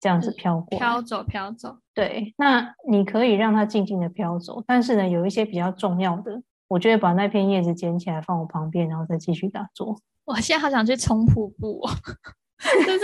[0.00, 1.78] 这样子飘过，飘走飘走。
[1.94, 6.42] 对，那你可以让它静静的飘走，但是呢，有一些比较重要的。
[6.66, 10.00] 我就会把那片叶子捡起来放我旁边，然后再继续打坐。
[10.24, 11.90] 我现在好想去冲瀑布，哦
[12.58, 12.98] 就是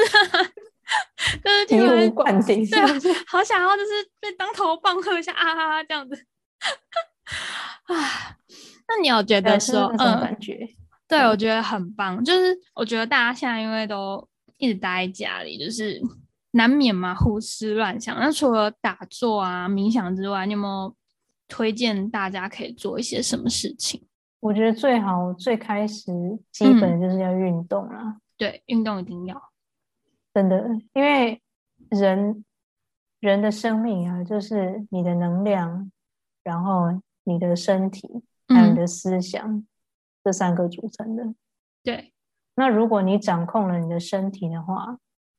[1.69, 2.87] 就是醍醐灌顶，对啊，
[3.29, 6.27] 好想要就是被当头棒喝一下啊这样子
[7.85, 7.95] 啊。
[8.91, 10.69] 那你有觉得说，嗯，感觉？
[11.09, 12.23] 对，我觉得很棒。
[12.23, 14.29] 就是我觉得大家现在因为都
[14.59, 16.03] 一直待在家里，就是
[16.51, 18.15] 难免嘛胡思乱想。
[18.19, 20.95] 那除了打坐啊、冥想之外，你有没有？
[21.53, 24.01] 推荐大家可以做一些什么事情？
[24.39, 26.13] 我觉得最好最开始
[26.53, 28.19] 基本就是要运动啦。
[28.37, 29.51] 对，运动一定要，
[30.33, 31.43] 真的，因为
[31.89, 32.45] 人
[33.19, 35.91] 人的生命啊，就是你的能量，
[36.45, 38.09] 然后你的身体，
[38.51, 39.67] 还有你的思想
[40.23, 41.35] 这三个组成的。
[41.83, 42.13] 对，
[42.55, 44.99] 那如果你掌控了你的身体的话，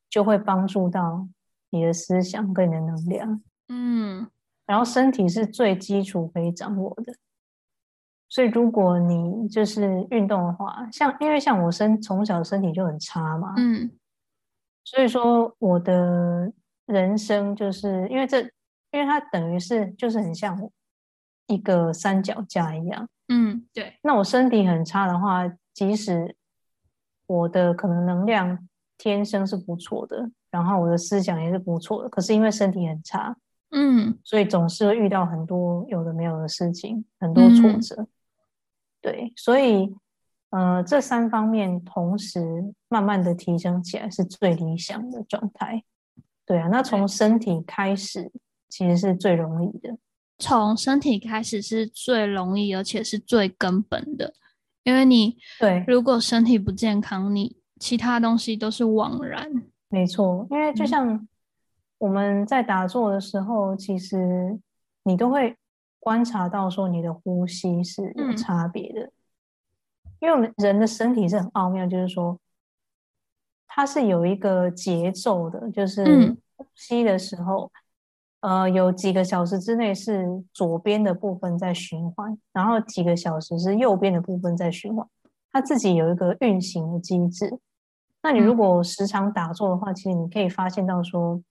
[0.09, 1.27] 就会帮助到
[1.69, 3.41] 你的思想跟你的能量。
[3.67, 4.27] 嗯。
[4.67, 7.13] 然后身体是最基础可以掌握的，
[8.29, 13.91] 所以如果你就是运动的话，像因为像我身从小身体就很差嘛，嗯，
[14.85, 16.53] 所以说我的
[16.85, 18.39] 人生就是因为这，
[18.91, 20.57] 因为它等于是就是很像
[21.47, 23.97] 一个三脚架一样，嗯，对。
[24.03, 26.35] 那我身体很差的话，即使
[27.27, 28.67] 我的可能能量
[28.97, 33.35] 天生是不错的，然后我的思想也是不错的，可是因为身体很差。
[33.71, 38.05] 嗯，所以总是会遇到很多有的没有的事情，很多挫折。
[39.01, 39.95] 对，所以
[40.49, 45.83] 呃，这三方面同时慢慢的提升起来是最理想的状态。
[46.45, 48.29] 对啊，那从身体开始
[48.67, 49.97] 其实是最容易的。
[50.41, 54.33] 从身体开始是最容易，而且是最根本的，
[54.83, 59.49] 因为你对，如果身体不健康，你其他东西都是枉然。
[59.87, 61.25] 没错，因为就像。
[62.01, 64.59] 我们在打坐的时候，其实
[65.03, 65.55] 你都会
[65.99, 69.11] 观察到，说你的呼吸是有差别的。
[70.19, 72.39] 因为我们人的身体是很奥妙，就是说
[73.67, 77.71] 它是有一个节奏的，就是呼吸的时候，
[78.41, 85.07] 呃，有几个小时之内是左边的部分在循环，然后几个小时是右边的部分在循环，
[85.51, 87.57] 它自己有一个运行的机制。
[88.21, 91.41] 那你如果时常打坐的话，其实你可以发现到说。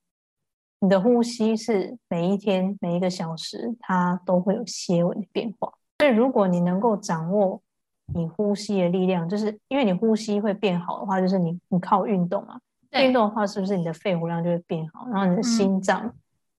[0.83, 5.71] 你的呼吸是每一天每一个小时，它都会有些微的变化。
[5.99, 7.61] 所以，如果你能够掌握
[8.15, 12.59] 你呼吸的力量，就是因为你呼吸会变好的话，就是你你靠运动啊，
[12.93, 15.07] 运动的话，是不是你的肺活量就会变好？
[15.09, 16.11] 然后你的心脏，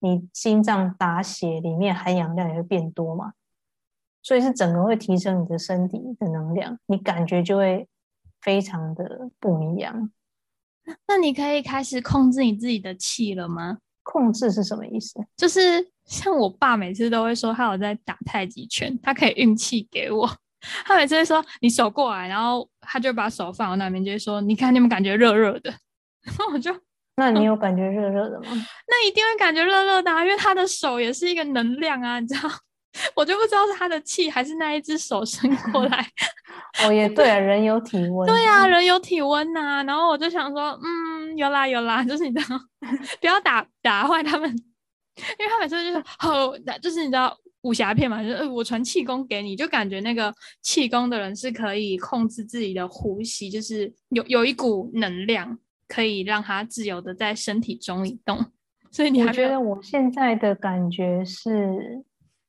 [0.01, 3.33] 你心脏打血里面含氧量也会变多嘛？
[4.21, 7.87] 所以是整个会提升你的身体的能量，你感觉就会
[8.41, 10.11] 非常的不一样。
[11.07, 13.79] 那你可以开始控制你自己的气了吗？
[14.03, 15.19] 控制是什么意思？
[15.37, 20.29] 就是像我爸每次都会说，他有在打太极拳，他可以运气给我。
[20.85, 25.73] 他每次会说：“你手过来。”然后他就把手放我那边，就会说：“你看，你们感觉热热的。
[26.21, 26.71] ”然后我就，
[27.15, 28.47] 那你有感觉热热的吗？
[28.87, 32.49] 那一定会感觉热热的，啊因为他的手也是一个能量啊，你知道？
[33.15, 36.05] 我就不知道是他的气还是那一只手伸过来。
[36.83, 38.27] 哦，也对啊，人有体温。
[38.27, 39.81] 对呀，人有体温呐。
[39.83, 42.59] 然后我就想说，嗯，有啦有啦， 就是你知道，
[43.21, 55.57] 不要打打坏他们，因为他每次就是好，就是你知道武侠片嘛，就是我传气功给你，就感觉那个气功的人是可以控制自己的呼吸，就是有有一股能量
[55.91, 58.45] 可以让它自由的在身体中移动。
[58.89, 62.03] 所以你还觉得我现在的感觉是，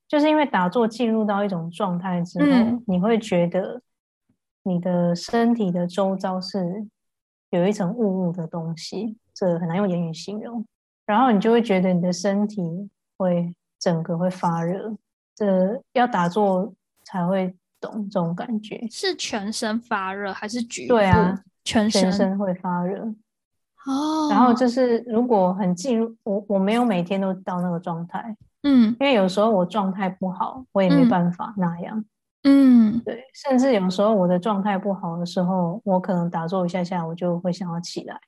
[0.06, 3.82] 就是因为打坐进入到一种状态之后，你会觉得。
[4.64, 6.86] 你的身体的周遭是
[7.50, 10.64] 有一层雾雾的东西，这很难用言语形容。
[11.04, 12.62] 然后你就会觉得你的身体
[13.16, 14.96] 会整个会发热，
[15.34, 16.72] 这要打坐
[17.02, 18.86] 才会懂这种感觉。
[18.88, 20.94] 是全身发热还是局部？
[20.94, 23.12] 对啊，全身会发热。
[23.86, 24.28] 哦。
[24.30, 32.04] 然后就是如果很进入我，我没有每天都到那个状态，嗯，因为有时候我状态不好，我也没办法那样。
[32.44, 38.20] 嗯，对，甚至有时候我的状态不好的时候，我可能打坐一下下，我就会想要起来。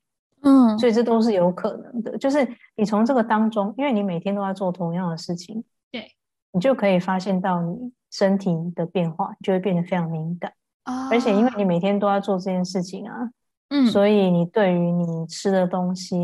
[0.42, 2.16] 嗯，所以这都是有可能的。
[2.18, 2.46] 就是
[2.76, 6.06] 你从这个当中，因为你每天都在做同样的事情，对，
[6.52, 10.52] 你就可以发现到你身体的变化，就会变得非常敏感。
[10.84, 13.30] 哦而且因为你每天都要做这件事情啊，
[13.76, 16.16] 嗯，所以你对于你吃的东西，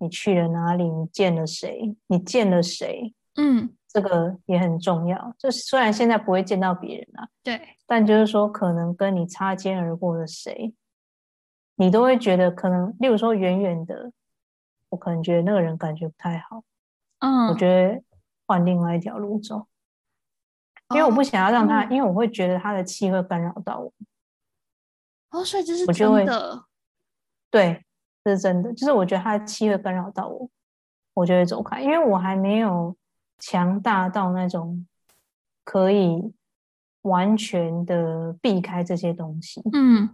[0.00, 5.32] 你去了哪里，你见了谁，你见了谁，嗯，这个也很重要。
[5.38, 10.74] 就虽然现在不会见到别人啊，对，但就是说，可能跟你擦肩而过的谁，
[11.76, 14.10] 你都会觉得可能，例如说远远的，
[14.88, 16.64] 我可能觉得那个人感觉不太好，
[17.20, 18.02] 嗯，我觉得
[18.48, 19.68] 换另外一条路走，
[20.90, 23.92] 因为我不想要让他，嗯因为我会觉得他的气会干扰到我。
[25.30, 26.64] 哦，所以这是我就会真的，
[27.56, 27.82] 对，
[28.22, 30.46] 这是真的，就是我觉得他的气会干扰到我，
[31.14, 32.94] 我就会走开，因为我还没有
[33.38, 34.86] 强大到那种
[35.64, 36.34] 可以
[37.00, 39.62] 完全的避开这些东西。
[39.72, 40.10] 嗯，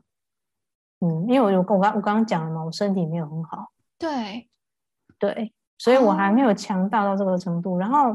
[1.01, 4.49] 嗯，因为我有我刚我刚刚讲了嘛，我身体没有很好，对，
[5.19, 6.47] 对，所以我还没哦。
[6.47, 7.77] 有强大到这个程度。
[7.77, 8.11] 然后，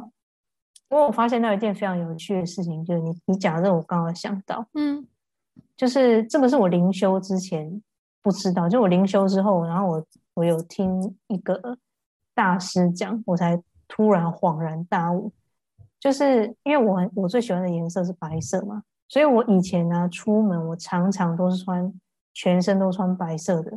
[0.90, 5.06] 因为我发现到一件非常有趣的事情，就是你你讲的这个，我刚刚想到，嗯。
[5.76, 7.84] 就是这个是我灵修之前
[8.28, 11.78] 不知道，就我灵修之后，然后我我有听一个
[12.36, 15.32] 大师讲，我才突然恍然大悟，
[15.98, 21.94] 就是因为我很我最喜欢的颜色是白色嘛，所以我以前呢、出门我常常都是穿
[22.34, 23.72] 全身都穿白色的，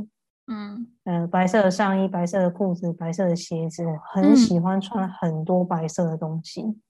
[0.48, 0.88] 嗯。
[1.04, 4.36] 呃，白色的上衣、白色的裤子、白色的鞋子，我很嗯。
[4.36, 6.80] 喜欢穿很多白色的东西。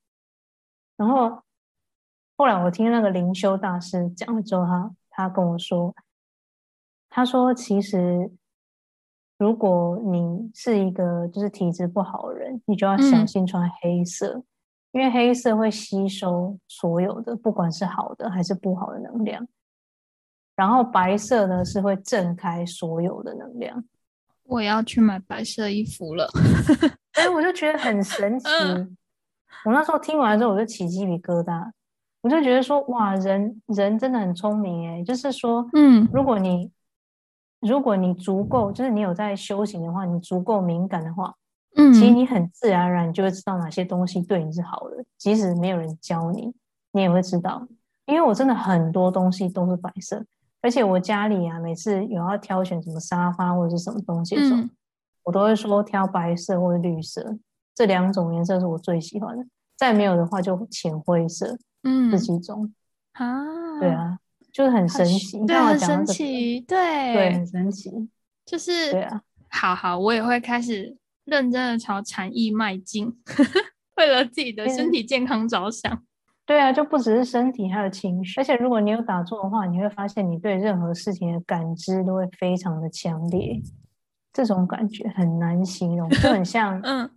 [0.96, 1.42] 然后
[2.38, 5.94] 后来我听那个灵修大师讲了之后，他他跟我说，
[7.10, 8.30] 他说其实
[9.36, 14.42] 如果你是一个就是体质不好的人，你就要小嗯心穿黑色，
[14.92, 19.46] 因为黑色会吸收所有的，不管是好的还是不好的能量。
[20.56, 23.82] 然后白色呢是会震开所有的能量。
[24.44, 26.28] 我要去买白色衣服了。
[27.14, 28.46] 所以我就觉得很神奇。
[28.48, 28.96] 嗯
[29.64, 31.70] 我那时候听完之后，我就起鸡皮疙瘩，
[32.22, 36.70] 我就觉得说，哇，人人真的很聪明诶，就是说，嗯如果你
[37.60, 41.34] 如果你足够，就是你有在修行的话，你足够敏感的话，
[41.76, 46.52] 嗯，其实你很自然而然就会知道哪些东西对你是好的，即使没有人教你，
[46.92, 47.66] 你也会知道。
[48.06, 50.24] 因为我真的很多东西都是白色，
[50.62, 54.70] 而且我家里啊，每次有要挑选什么沙发或者是什么东西的时候，嗯
[55.22, 57.36] 我都会说挑白色或者绿色，
[57.74, 59.44] 这两种颜色是我最喜欢的。
[59.76, 62.72] 再没有的话就浅灰色，嗯这几种。
[63.12, 64.18] 啊，对，啊，
[64.52, 65.44] 就是很神奇。
[65.46, 67.90] 对，很神奇，对，对很，神奇。
[68.44, 73.12] 就是对啊，好好，我也会开始认真的朝禅意迈进，
[73.96, 76.02] 为了自己的身嗯体健康着想。
[76.44, 78.40] 对啊，就不只是身体，还有情绪。
[78.40, 83.62] 而且如果你有打坐的话，你会发现你对任何事情的感知都会非常的强烈，
[84.32, 87.08] 这种感觉很难形容，就很像， 嗯，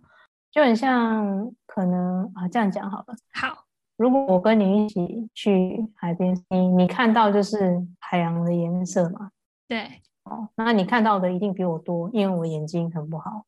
[0.52, 3.16] 就很像，可能啊，这样讲好了。
[3.32, 3.63] 好，
[3.96, 9.30] 如果我跟你一起去海边，你你看到就是海洋的颜色嘛，
[9.68, 9.82] 对，
[10.24, 13.44] 哦，那你看到的一定比我多，因为我眼睛很不好。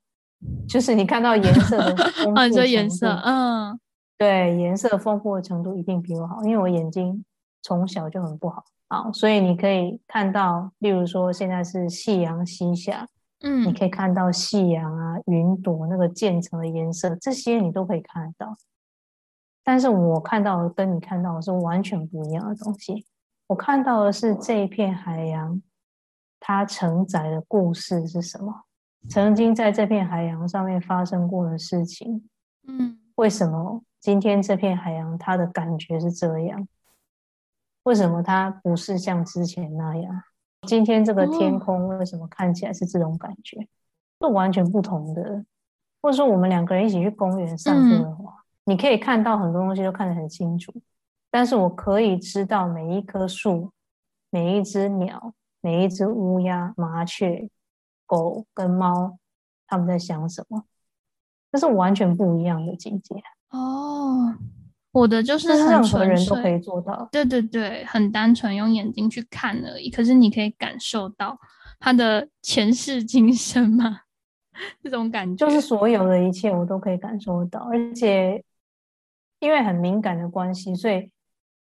[0.69, 3.81] 就是你看到颜色的丰富 哦，你说程颜色，度嗯
[4.19, 7.25] 对颜色丰富的程度一定比我好，因为我眼睛
[7.63, 8.63] 从小就很不好。
[8.89, 13.07] 好，所以你可以看到，例如说现在是夕阳西下，
[13.43, 18.57] 嗯你嗯可以看到夕阳啊、云朵那个渐层的颜色，这些你都可以看得到。
[19.67, 23.05] 但是我看到的跟你看到的是完全不一样的东西。
[23.49, 25.61] 我看到的是这一片海洋，
[26.39, 28.63] 它承载的故事是什么？
[29.09, 32.29] 曾经在这片海洋上面发生过的事情，
[32.69, 36.69] 嗯为什么今天这片海洋它的感觉是这样？
[37.83, 40.23] 为什么它不是像之前那样？
[40.63, 43.67] 今天这个天哦空为什么看起来是这种感觉？
[44.21, 45.45] 是完全不同的。
[46.03, 48.36] 或者说我们两个人一起去公园散步的话，
[48.67, 50.73] 你可以看到很多东西都看得很清楚，
[51.31, 53.73] 但是我可以知道每一棵树、
[54.29, 57.49] 每一只鸟、每一只乌鸦、麻雀、
[58.05, 59.19] 狗跟猫
[59.67, 60.65] 他们在想什么，
[61.53, 63.15] 这是完全不一样的境界。
[63.51, 64.35] 哦，
[64.91, 67.09] 我的就是任何人都可以做到。
[67.13, 69.89] 对对对，很单纯用眼睛去看而已。
[69.89, 71.39] 可是你可以感受到
[71.79, 74.01] 他的前世今生嘛，
[74.83, 75.47] 这种感觉。
[75.47, 78.43] 就是所有的一切我都可以感受到，而且
[79.39, 81.11] 因为很敏感的关系，所以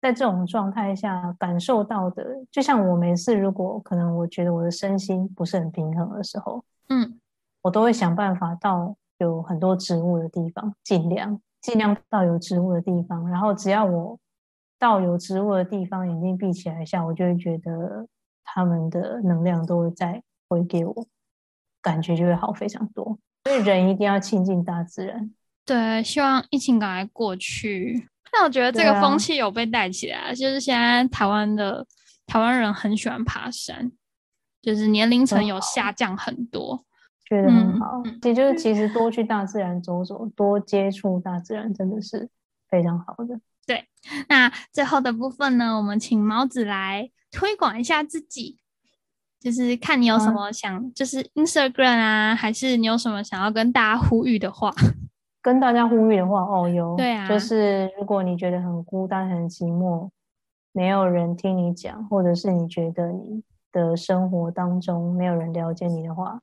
[0.01, 7.19] 在这种状态下感受到的，就像我每次如果可能我觉得我的身心不是很平衡的时候，嗯
[7.61, 14.17] 我都会想办法到有很多植物的地方，尽量尽量到有植物的地方，然后只要我
[14.79, 18.07] 到有植物的地方，眼睛闭起来一下，我就会觉得
[18.43, 21.05] 他们的能量都会再回给我。
[21.83, 23.17] 感觉就会好非常多。
[23.45, 25.31] 所以人一定要亲近大自然。
[25.65, 28.07] 对，希望疫情赶快过去。
[28.33, 31.85] 那我觉得这个风气有被带起来，就是现在台湾的
[32.25, 33.91] 台湾人很喜欢爬山，
[34.61, 36.85] 就是年龄层有下降很多，
[37.27, 38.01] 觉得很好。
[38.23, 42.29] 也就是其实多去大自然走走，多接触大自然，真的是
[42.69, 43.39] 非常好的。
[43.67, 43.85] 对，
[44.29, 48.57] 那最后的部分呢，我们请毛子来推广一下自己，
[49.39, 54.73] 就是看你有什么想，就是 Instagram 啊，还是你有什么想要跟大家呼吁的话。
[55.41, 60.09] 跟大家呼吁的话，哦，有，对啊，就是如果你觉得很孤单、很寂寞，
[60.71, 66.39] 没有人听你讲，或者是你觉得你的生活当中没有人了解你的话，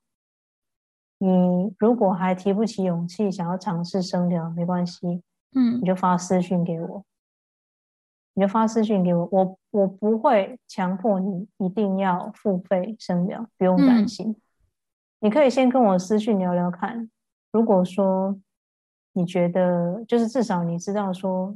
[1.19, 5.23] 你如果还提不起勇气想要尝试声疗，没关系，
[5.55, 7.05] 嗯，你就发私讯给我，
[8.35, 14.35] 你就发私讯给我，我我不会强迫你一定要付费生疗，不用担心，
[15.21, 17.09] 你可以先跟我私讯聊聊看，
[17.53, 18.37] 如果说。
[19.19, 21.53] 你觉得，就是至少你知道说，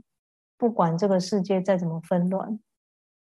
[0.58, 2.58] 不管这个世界再怎么纷乱，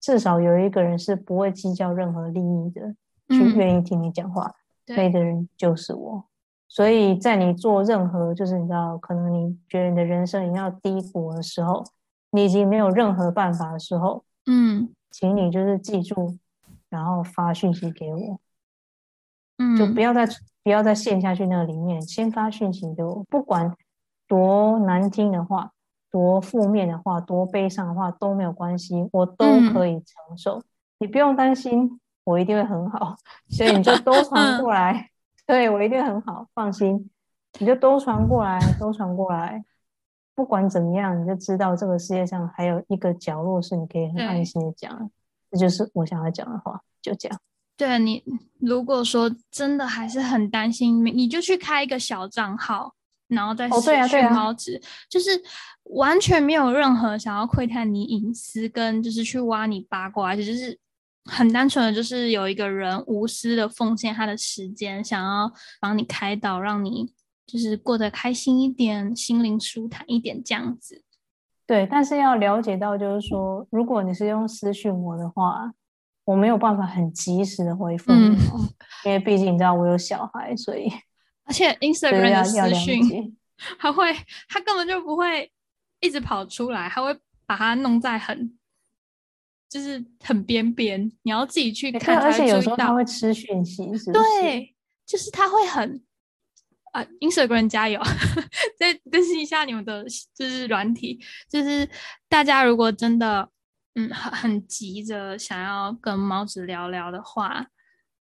[0.00, 2.94] 至少有一个人是不会计较任何利益的，
[3.28, 4.54] 去愿意听你讲话，
[4.86, 6.24] 那个人就是我。
[6.66, 11.84] 所以在你做任何，就是你知道，可能你觉得你的人生已经要低谷的时候，
[12.30, 16.38] 你已经没有任何办法的时候，嗯，请你就是记住，
[16.88, 18.40] 然后发讯息给我，
[19.58, 20.26] 嗯，就不要再
[20.62, 23.76] 不要再陷下去那个里面，先发讯息给我，不管。
[24.26, 25.70] 多难听的话，
[26.10, 30.62] 多负面的话，多悲伤的话都没有关系，我都可以承受。
[30.98, 33.16] 你不用担心，我一定会很好。
[33.48, 35.10] 所以你就 都传过来，
[35.46, 37.10] 对我一定很好，放心。
[37.58, 39.64] 你就都传过来， 都传过来。
[40.34, 45.10] 不管怎么样，你就知道这个世界上还有一个角落是你可以很安心的讲。
[45.50, 47.38] 这就是我想要讲的话，就这样。
[47.76, 48.24] 对你，
[48.58, 52.94] 如果说真的还是很担心，你就去开一个小账号。
[53.34, 55.30] 然后再私讯猫子，就是
[55.84, 60.78] 完全没有任何想要窥探你隐私，跟就是去挖你八卦，而且就是
[61.24, 67.12] 很单纯的，就是有一个人无私的奉献他的时间，想要帮你开导，让你
[67.46, 71.02] 就是过得开心一点，心灵舒坦一点这样子。
[71.66, 75.72] 对，但是要了解到，就是说，如果你是用私讯我的话，
[76.24, 78.36] 我没有办法很及时的回复你，
[79.04, 80.90] 因为毕竟你知道我有小孩，所以。
[81.44, 83.36] 而且 Instagram 的私讯，
[83.78, 84.12] 还会，
[84.48, 85.50] 他根本就不会
[86.00, 87.14] 一直跑出来，他会
[87.44, 88.58] 把它弄在很，
[89.68, 92.16] 就是很边边，你要自己去看。
[92.18, 94.74] 而且有时候他会吃讯息，是对，
[95.04, 96.02] 就是他会很
[96.92, 98.00] 啊，Instagram 加油，
[98.78, 101.88] 再更新一下你们的就是软体，就是
[102.28, 103.48] 大家如果真的
[103.96, 107.66] 嗯很很急着想要跟猫子聊聊的话。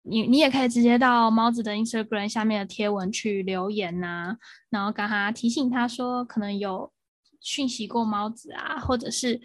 [0.06, 4.36] 你你也可以直接到猫子的 Instagram 下面的贴文去留言呐，
[4.68, 6.92] 然后跟他提醒他说可能有
[7.40, 9.40] 讯息过猫子啊，或者是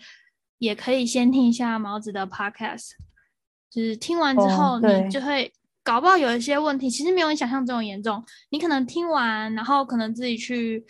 [0.57, 2.91] 也可以先听一下猫子的 Podcast，
[3.70, 5.51] 就是听完之后你就会
[5.84, 8.24] 搞不好有一些问题，其实没有你想象中严重。
[8.49, 10.86] 你可能听完，然后可能自己去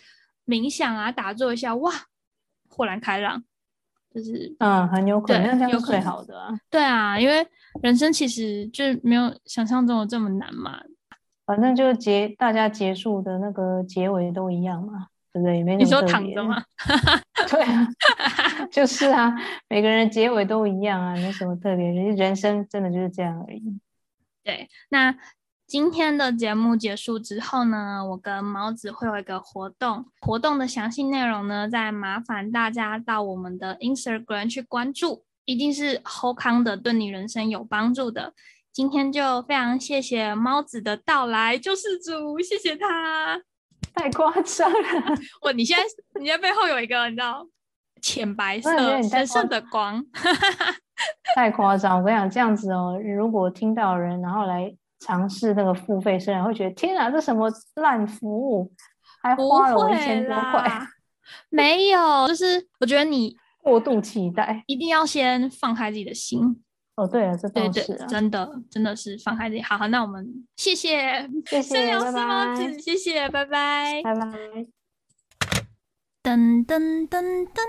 [0.46, 1.92] 冥想啊，打坐一下，哇，
[2.68, 3.44] 豁然开朗。
[4.12, 6.58] 就是嗯，很有可能，这样是最好的啊。
[6.68, 7.46] 对啊，因为
[7.82, 10.80] 人生其实就没有想象中的这么难嘛。
[11.46, 15.62] 反正就结大家结束的那个结尾都一样嘛，对不对？
[15.62, 16.62] 没你说躺着吗？
[17.50, 17.88] 对啊，
[18.70, 19.34] 就是啊，
[19.68, 21.90] 每个人结尾都一样啊，没什么特别。
[21.90, 23.80] 人生真的就是这样而已。
[24.44, 25.16] 对，那。
[25.70, 38.32] 今天的节目结束之后呢，我跟毛子会有一个活动，活动的详细内容呢，再麻烦大家到我们的 Instagram 去关注，一定是后康的，对你人生有帮助的。
[38.72, 43.40] 今天就非常谢谢猫子的到来，救世主，谢谢他，
[43.94, 44.78] 太夸张了。
[45.42, 45.84] 我你现在
[46.20, 47.46] 你在背后有一个你知道
[48.00, 50.04] 浅白色神圣的光，
[51.34, 51.98] 太夸张。
[51.98, 54.74] 我跟你讲，这样子哦，如果听到人然后来。
[55.02, 58.70] 尝试那个付费，虽然会觉得天啊，这什么烂服务，
[59.22, 60.86] 还花了我一千多块。
[61.48, 66.62] 没有，就是我觉得你过度期待，一定要先放开自己的心。
[66.96, 69.62] 哦，对了，这倒是真的，真的是放开自己。
[69.62, 74.38] 好好，那我们谢谢，谢谢，拜拜，谢谢，拜拜，拜拜。
[76.22, 77.62] 噔噔噔噔，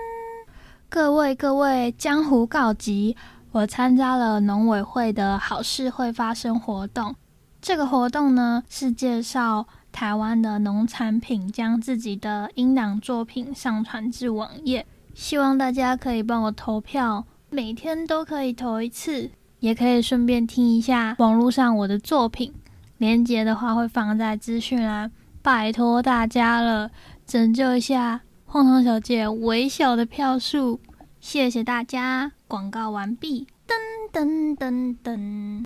[0.89, 3.15] 各位各位，江湖告急。
[3.53, 7.15] 我参加了农委会的好事会发生活动。
[7.61, 14.85] 这个活动呢，是介绍台湾的农产品，将自己的音档作品上传至网页。
[15.13, 22.53] 希望大家可以帮我投票，每天都可以投一次，也可以顺便听一下网络上我的作品。
[22.97, 26.91] 链接的话会放在资讯栏，拜托大家了，
[27.25, 30.79] 拯救一下荒唐小姐微小的票数，
[31.19, 32.31] 谢谢大家。
[32.47, 33.75] 广告完毕，噔
[34.13, 35.65] 噔噔噔。